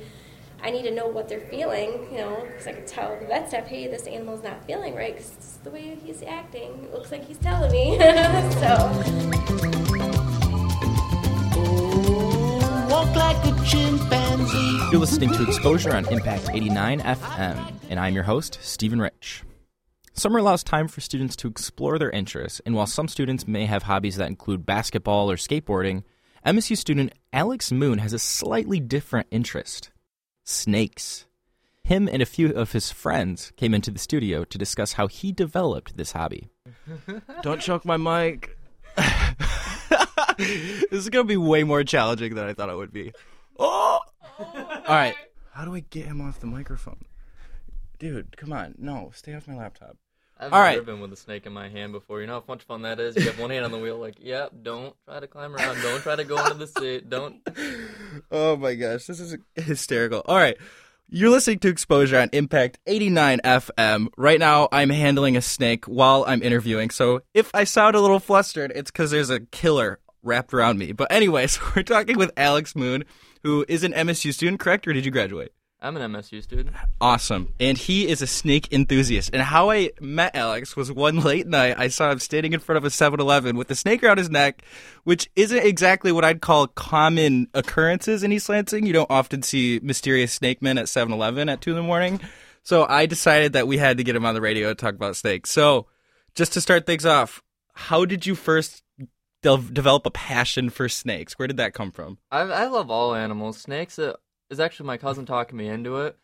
[0.62, 3.48] I need to know what they're feeling, you know, because I can tell the vet
[3.48, 6.84] staff, hey, this animal's not feeling right because the way he's acting.
[6.84, 7.98] It looks like he's telling me.
[8.60, 9.96] so.
[13.00, 14.90] Walk like a chimpanzee.
[14.92, 19.44] You're listening to Exposure on Impact 89 FM, and I'm your host, Stephen Rich.
[20.12, 23.84] Summer allows time for students to explore their interests, and while some students may have
[23.84, 26.04] hobbies that include basketball or skateboarding,
[26.46, 29.92] MSU student Alex Moon has a slightly different interest
[30.44, 31.26] snakes.
[31.86, 35.32] Him and a few of his friends came into the studio to discuss how he
[35.32, 36.50] developed this hobby.
[37.44, 38.58] Don't choke my mic.
[40.38, 43.12] this is gonna be way more challenging than I thought it would be.
[43.58, 44.00] Oh!
[44.40, 45.16] All right.
[45.54, 47.04] How do I get him off the microphone?
[48.00, 48.76] Dude, come on.
[48.78, 49.98] No, stay off my laptop.
[50.40, 50.76] I've All right.
[50.76, 52.22] driven with a snake in my hand before.
[52.22, 53.18] You know how much fun that is?
[53.18, 55.82] You have one hand on the wheel, like, yep, don't try to climb around.
[55.82, 57.10] Don't try to go into the seat.
[57.10, 57.42] Don't.
[58.32, 60.22] Oh my gosh, this is hysterical.
[60.26, 60.58] All right.
[61.10, 64.08] You're listening to Exposure on Impact 89 FM.
[64.18, 66.90] Right now, I'm handling a snake while I'm interviewing.
[66.92, 70.92] So if I sound a little flustered, it's because there's a killer wrapped around me.
[70.92, 73.04] But anyways, we're talking with Alex Moon,
[73.44, 74.88] who is an MSU student, correct?
[74.88, 75.54] Or did you graduate?
[75.82, 76.76] I'm an MSU student.
[77.00, 77.54] Awesome.
[77.58, 79.30] And he is a snake enthusiast.
[79.32, 81.80] And how I met Alex was one late night.
[81.80, 84.30] I saw him standing in front of a 7 Eleven with a snake around his
[84.30, 84.62] neck,
[85.06, 88.86] which isn't exactly what I'd call common occurrences in East Lansing.
[88.86, 92.20] You don't often see mysterious snake men at 7 Eleven at 2 in the morning.
[92.64, 95.16] So I decided that we had to get him on the radio to talk about
[95.16, 95.50] snakes.
[95.50, 95.88] So
[96.36, 97.42] just to start things off,
[97.74, 98.84] how did you first
[99.42, 101.34] de- develop a passion for snakes?
[101.34, 102.18] Where did that come from?
[102.32, 103.58] I, I love all animals.
[103.58, 104.14] Snakes uh,
[104.50, 106.18] is actually my cousin talking me into it.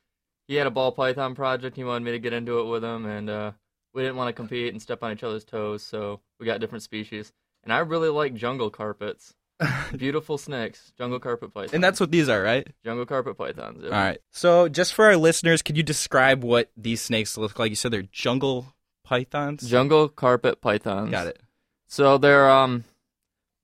[0.48, 1.76] He had a ball python project.
[1.76, 3.52] He wanted me to get into it with him, and uh,
[3.94, 6.84] we didn't want to compete and step on each other's toes, so we got different
[6.84, 7.34] species.
[7.64, 9.34] And I really like jungle carpets.
[9.98, 11.74] Beautiful snakes, jungle carpet pythons.
[11.74, 12.68] And that's what these are, right?
[12.84, 13.82] jungle carpet pythons.
[13.82, 13.90] yeah.
[13.90, 14.20] All right.
[14.30, 17.70] So, just for our listeners, could you describe what these snakes look like?
[17.70, 19.68] You said they're jungle pythons.
[19.68, 21.10] Jungle carpet pythons.
[21.10, 21.40] Got it.
[21.88, 22.84] So they're um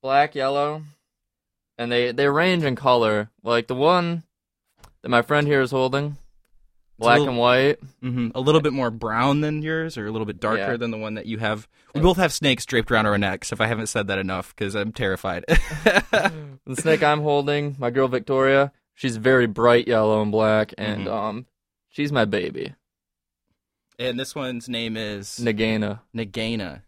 [0.01, 0.83] black, yellow,
[1.77, 3.29] and they they range in color.
[3.43, 4.23] Like the one
[5.01, 6.17] that my friend here is holding,
[6.99, 7.79] black little- and white.
[8.01, 10.77] hmm A little bit more brown than yours, or a little bit darker Yeah.
[10.77, 11.67] than the one that you have.
[11.95, 13.51] We both have snakes draped around our necks.
[13.51, 15.45] If I haven't said that enough, because I'm terrified.
[16.63, 21.11] The snake I'm holding, my girl Victoria, she's very bright yellow and black, and Mhm.
[21.11, 21.45] um,
[21.89, 22.75] she's my baby.
[23.99, 25.99] and this one's name is Nagana.
[26.15, 26.83] Nagana.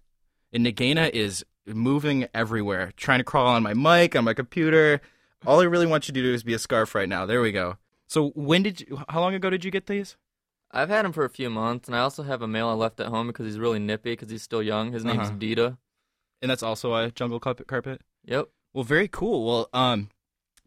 [0.53, 5.01] And Nagana is moving everywhere, trying to crawl on my mic, on my computer.
[5.45, 7.25] All I really want you to do is be a scarf right now.
[7.25, 7.77] There we go.
[8.07, 9.01] So when did you?
[9.09, 10.15] How long ago did you get these?
[10.71, 12.99] I've had him for a few months, and I also have a male I left
[12.99, 14.91] at home because he's really nippy because he's still young.
[14.91, 15.37] His name's Uh-huh.
[15.37, 15.77] Dita.
[16.41, 17.67] And that's also a jungle carpet.
[17.67, 18.01] carpet?
[18.25, 18.49] Yep.
[18.73, 19.45] Well, very cool.
[19.45, 20.09] Well, um,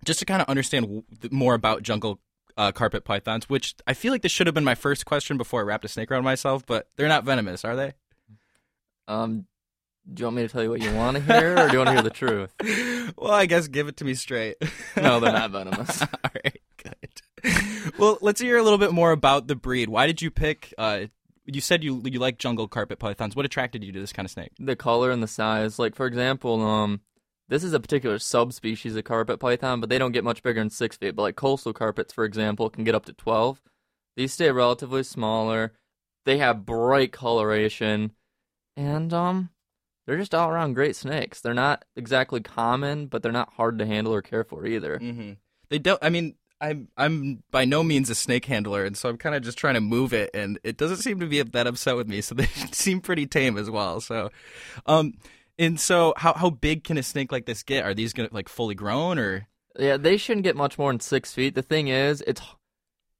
[0.04, 2.20] just to kind of understand more about jungle
[2.56, 5.60] uh, carpet pythons, which I feel like this should have been my first question before
[5.60, 7.92] I wrapped a snake around myself, but they're not venomous, are they?
[9.08, 9.46] Um,
[10.12, 11.78] do you want me to tell you what you want to hear, or do you
[11.78, 12.54] want to hear the truth?
[13.16, 14.56] Well, I guess give it to me straight.
[14.96, 16.02] No, they're not venomous.
[16.02, 17.92] All right, good.
[17.98, 19.88] Well, let's hear a little bit more about the breed.
[19.88, 20.74] Why did you pick?
[20.76, 21.06] Uh,
[21.44, 23.36] you said you you like jungle carpet pythons.
[23.36, 24.52] What attracted you to this kind of snake?
[24.58, 25.78] the color and the size.
[25.78, 27.00] Like for example, um,
[27.48, 30.70] this is a particular subspecies of carpet python, but they don't get much bigger than
[30.70, 31.14] six feet.
[31.14, 33.62] But like coastal carpets, for example, can get up to twelve.
[34.16, 35.74] These stay relatively smaller.
[36.24, 38.12] They have bright coloration,
[38.76, 39.50] and um,
[40.06, 41.40] they're just all around great snakes.
[41.40, 44.98] They're not exactly common, but they're not hard to handle or care for either.
[44.98, 45.32] Mm-hmm.
[45.68, 45.98] They don't.
[46.02, 49.42] I mean, I'm I'm by no means a snake handler, and so I'm kind of
[49.42, 52.20] just trying to move it, and it doesn't seem to be that upset with me.
[52.20, 54.00] So they seem pretty tame as well.
[54.00, 54.30] So,
[54.86, 55.14] um,
[55.58, 57.84] and so how how big can a snake like this get?
[57.84, 59.48] Are these gonna like fully grown or?
[59.78, 61.54] Yeah, they shouldn't get much more than six feet.
[61.54, 62.40] The thing is, it's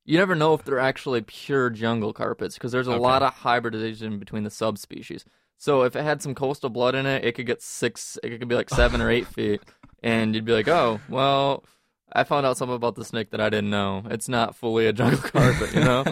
[0.07, 3.01] you never know if they're actually pure jungle carpets because there's a Okay.
[3.01, 5.25] lot of hybridization between the subspecies.
[5.59, 8.19] So if it had some coastal blood in it, it could get six.
[8.23, 9.63] It could be like seven or eight feet,
[10.03, 11.65] and you'd be like, "Oh, well,
[12.13, 14.03] I found out something about the snake that I didn't know.
[14.11, 16.05] It's not fully a jungle carpet, you know."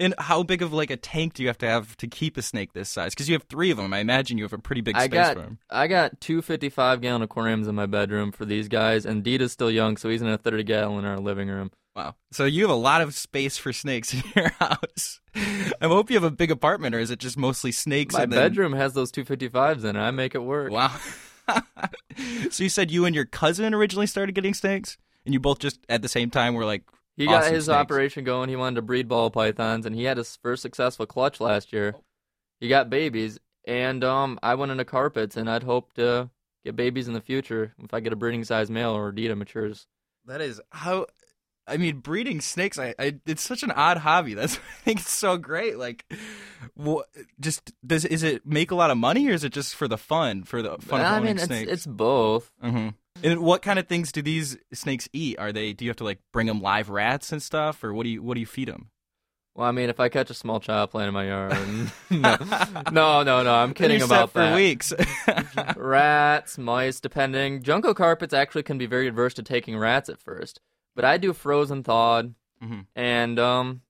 [0.00, 2.42] and how big of like a tank do you have to have to keep a
[2.42, 3.14] snake this size?
[3.14, 3.92] Because you have three of them.
[3.92, 5.58] I imagine you have a pretty big I space got for them.
[5.70, 9.70] I got two 55 gallon aquariums in my bedroom for these guys, and Dita's still
[9.70, 11.70] young, so he's in a 30 gallon in our living room.
[11.96, 12.14] Wow.
[12.30, 15.20] So you have a lot of space for snakes in your house.
[15.34, 18.14] I hope you have a big apartment, or is it just mostly snakes?
[18.14, 20.00] My then- bedroom has those two 55s in it.
[20.00, 20.70] I make it work.
[20.70, 20.94] Wow.
[22.50, 25.80] so you said you and your cousin originally started getting snakes, and you both just
[25.88, 26.82] at the same time were like,
[27.16, 27.76] He got his snakes.
[27.76, 28.50] operation going.
[28.50, 31.94] He wanted to breed ball pythons, and he had his first successful clutch last year.
[32.60, 36.28] He got babies, and um, I went into carpets, and I'd hope to
[36.64, 39.86] get babies in the future if I get a breeding size male or Dita matures.
[40.26, 41.06] That is how.
[41.68, 44.34] I mean, breeding snakes, I, I it's such an odd hobby.
[44.40, 45.78] That's I think it's so great.
[45.78, 46.04] Like,
[46.74, 47.06] what?
[47.40, 49.98] Just does is it make a lot of money, or is it just for the
[49.98, 51.72] fun, for the fun of I owning mean, it's, snakes?
[51.72, 52.52] it's both.
[52.62, 52.88] hmm
[53.24, 55.38] And what kind of things do these snakes eat?
[55.38, 55.72] Are they?
[55.72, 58.22] Do you have to like bring them live rats and stuff, or what do you
[58.22, 58.90] what do you feed them?
[59.56, 61.56] Well, I mean, if I catch a small child playing in my yard,
[62.10, 62.36] no,
[62.92, 63.54] no, no, no.
[63.54, 64.54] I'm kidding about for that.
[64.54, 64.92] weeks.
[65.76, 67.62] rats, mice, depending.
[67.62, 70.60] Jungle carpets actually can be very adverse to taking rats at first,
[70.96, 72.86] but I do frozen thawed, Mhm.
[72.96, 73.82] and um,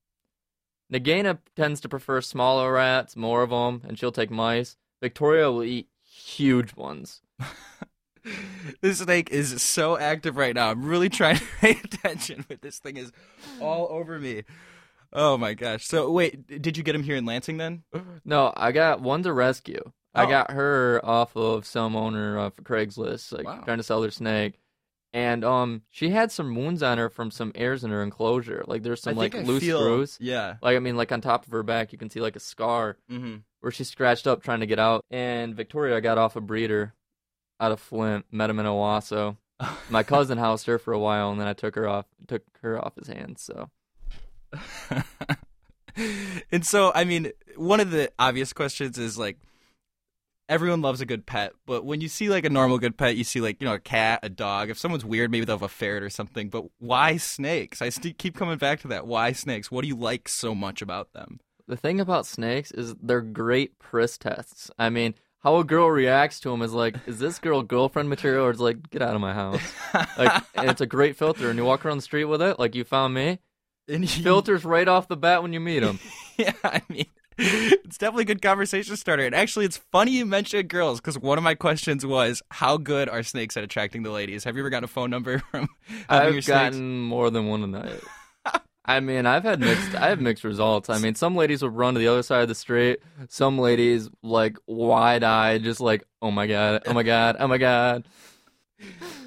[0.92, 4.76] Nagana tends to prefer smaller rats, more of them, and she'll take mice.
[5.00, 7.22] Victoria will eat huge ones.
[8.80, 10.70] This snake is so active right now.
[10.72, 13.12] I'm really trying to pay attention, but this thing is
[13.60, 14.42] all over me.
[15.12, 15.86] Oh my gosh!
[15.86, 17.84] So wait, did you get him here in Lansing then?
[18.24, 19.92] No, I got one to rescue.
[20.12, 20.28] I Oh.
[20.28, 23.60] got her off of some owner off of Craigslist, like Wow.
[23.64, 24.58] trying to sell their snake.
[25.16, 28.62] And um, she had some wounds on her from some airs in her enclosure.
[28.66, 30.18] Like there's some I like I loose feel- screws.
[30.20, 30.56] yeah.
[30.60, 32.98] Like I mean, like on top of her back, you can see like a scar
[33.10, 33.42] Mhm.
[33.60, 35.04] where she scratched up trying to get out.
[35.10, 36.92] And Victoria got off a breeder
[37.58, 39.38] out of Flint, met him in Owosso.
[39.88, 42.78] My cousin housed her for a while, and then I took her off, took her
[42.84, 43.40] off his hands.
[43.42, 43.70] So
[46.52, 49.38] and so, I mean, one of the obvious questions is like,
[50.48, 53.24] everyone loves a good pet, but when you see like a normal good pet, you
[53.24, 54.70] see like you know a cat, a dog.
[54.70, 56.48] If someone's weird, maybe they'll have a ferret or something.
[56.48, 57.82] But why snakes?
[57.82, 59.06] I st- keep coming back to that.
[59.06, 59.70] Why snakes?
[59.70, 61.40] What do you like so much about them?
[61.68, 64.70] The thing about snakes is they're great priss tests.
[64.78, 68.46] I mean, how a girl reacts to them is like, is this girl girlfriend material
[68.46, 69.60] or is like, get out of my house?
[70.16, 71.50] like, and it's a great filter.
[71.50, 73.40] And you walk around the street with it, like you found me.
[73.88, 75.98] And you- filters right off the bat when you meet them.
[76.36, 77.06] yeah, I mean,
[77.38, 79.24] it's definitely a good conversation starter.
[79.24, 83.08] And actually, it's funny you mentioned girls because one of my questions was, how good
[83.08, 84.44] are snakes at attracting the ladies?
[84.44, 85.68] Have you ever gotten a phone number from
[86.08, 86.46] I've snakes?
[86.46, 88.00] gotten more than one tonight.
[88.88, 89.96] I mean, I've had mixed.
[89.96, 90.88] I have mixed results.
[90.88, 93.00] I mean, some ladies will run to the other side of the street.
[93.28, 97.58] Some ladies like wide eyed, just like, oh my god, oh my god, oh my
[97.58, 98.06] god.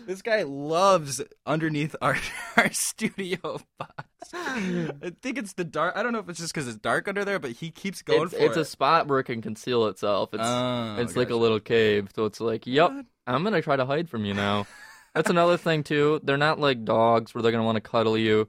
[0.05, 2.17] This guy loves underneath our
[2.57, 4.03] our studio box.
[4.33, 5.95] I think it's the dark.
[5.95, 8.23] I don't know if it's just because it's dark under there, but he keeps going
[8.23, 8.61] it's, for it's it.
[8.61, 10.33] a spot where it can conceal itself.
[10.33, 12.91] It's Oh, it's like a little cave, so it's like, yep,
[13.27, 14.67] I'm gonna try to hide from you now.
[15.15, 16.19] That's another thing too.
[16.23, 18.47] They're not like dogs where they're gonna want to cuddle you.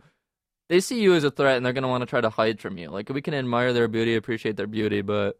[0.69, 2.79] They see you as a threat and they're gonna want to try to hide from
[2.79, 2.91] you.
[2.91, 5.37] Like we can admire their beauty, appreciate their beauty, but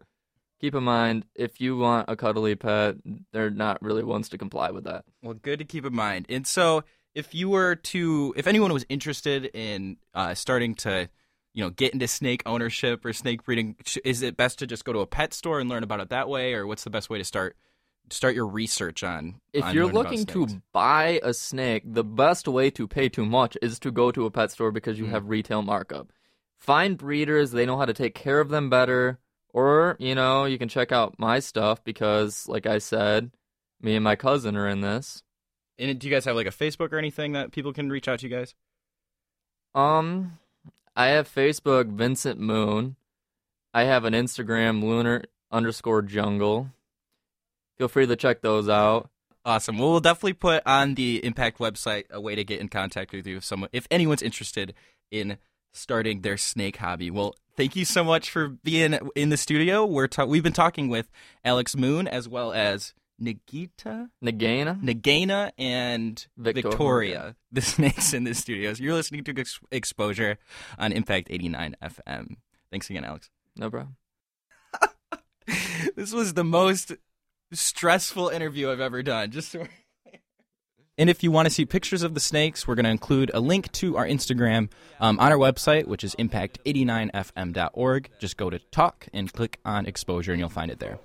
[0.61, 2.95] keep in mind if you want a cuddly pet,
[3.33, 5.03] they're not really ones to comply with that.
[5.21, 6.27] Well, good to keep in mind.
[6.29, 6.83] And so,
[7.13, 11.09] if you were to, if anyone was interested in uh, starting to,
[11.53, 14.93] you know, get into snake ownership or snake breeding, is it best to just go
[14.93, 17.17] to a pet store and learn about it that way, or what's the best way
[17.17, 17.57] to start
[18.09, 19.41] start your research on?
[19.53, 23.57] If on you're looking to buy a snake, the best way to pay too much
[23.61, 25.11] is to go to a pet store because you Mm.
[25.11, 26.11] have retail markup.
[26.57, 29.19] Find breeders, they know how to take care of them better.
[29.53, 33.31] Or, you know, you can check out my stuff because, like I said,
[33.81, 35.23] me and my cousin are in this.
[35.77, 38.19] And do you guys have like a Facebook or anything that people can reach out
[38.19, 38.55] to you guys?
[39.73, 40.37] Um,
[40.95, 42.95] I have Facebook, Vincent Moon.
[43.73, 46.69] I have an Instagram, lunar underscore jungle.
[47.77, 49.09] Feel free to check those out.
[49.43, 49.79] Awesome.
[49.79, 53.25] Well, we'll definitely put on the Impact website a way to get in contact with
[53.25, 54.73] you if someone, if anyone's interested
[55.09, 55.37] in
[55.73, 57.09] starting their snake hobby.
[57.09, 59.85] Well, thank you so much for being in the studio.
[59.85, 61.11] We're ta- we've been talking with
[61.45, 66.71] Alex Moon as well as Nagita, Nagana, Nagana, and Victoria.
[66.71, 68.79] Victoria, the snakes in the studios.
[68.79, 70.39] You're listening to Ex- Exposure
[70.79, 72.37] on Impact 89 FM.
[72.71, 73.29] Thanks again, Alex.
[73.55, 73.95] No problem.
[75.95, 76.93] this was the most
[77.53, 79.29] stressful interview I've ever done.
[79.29, 79.67] Just so.
[80.97, 83.39] And if you want to see pictures of the snakes, we're going to include a
[83.39, 84.69] link to our Instagram
[84.99, 88.09] um, on our website, which is impact89fm.org.
[88.19, 90.99] Just go to talk and click on exposure, and you'll find it there.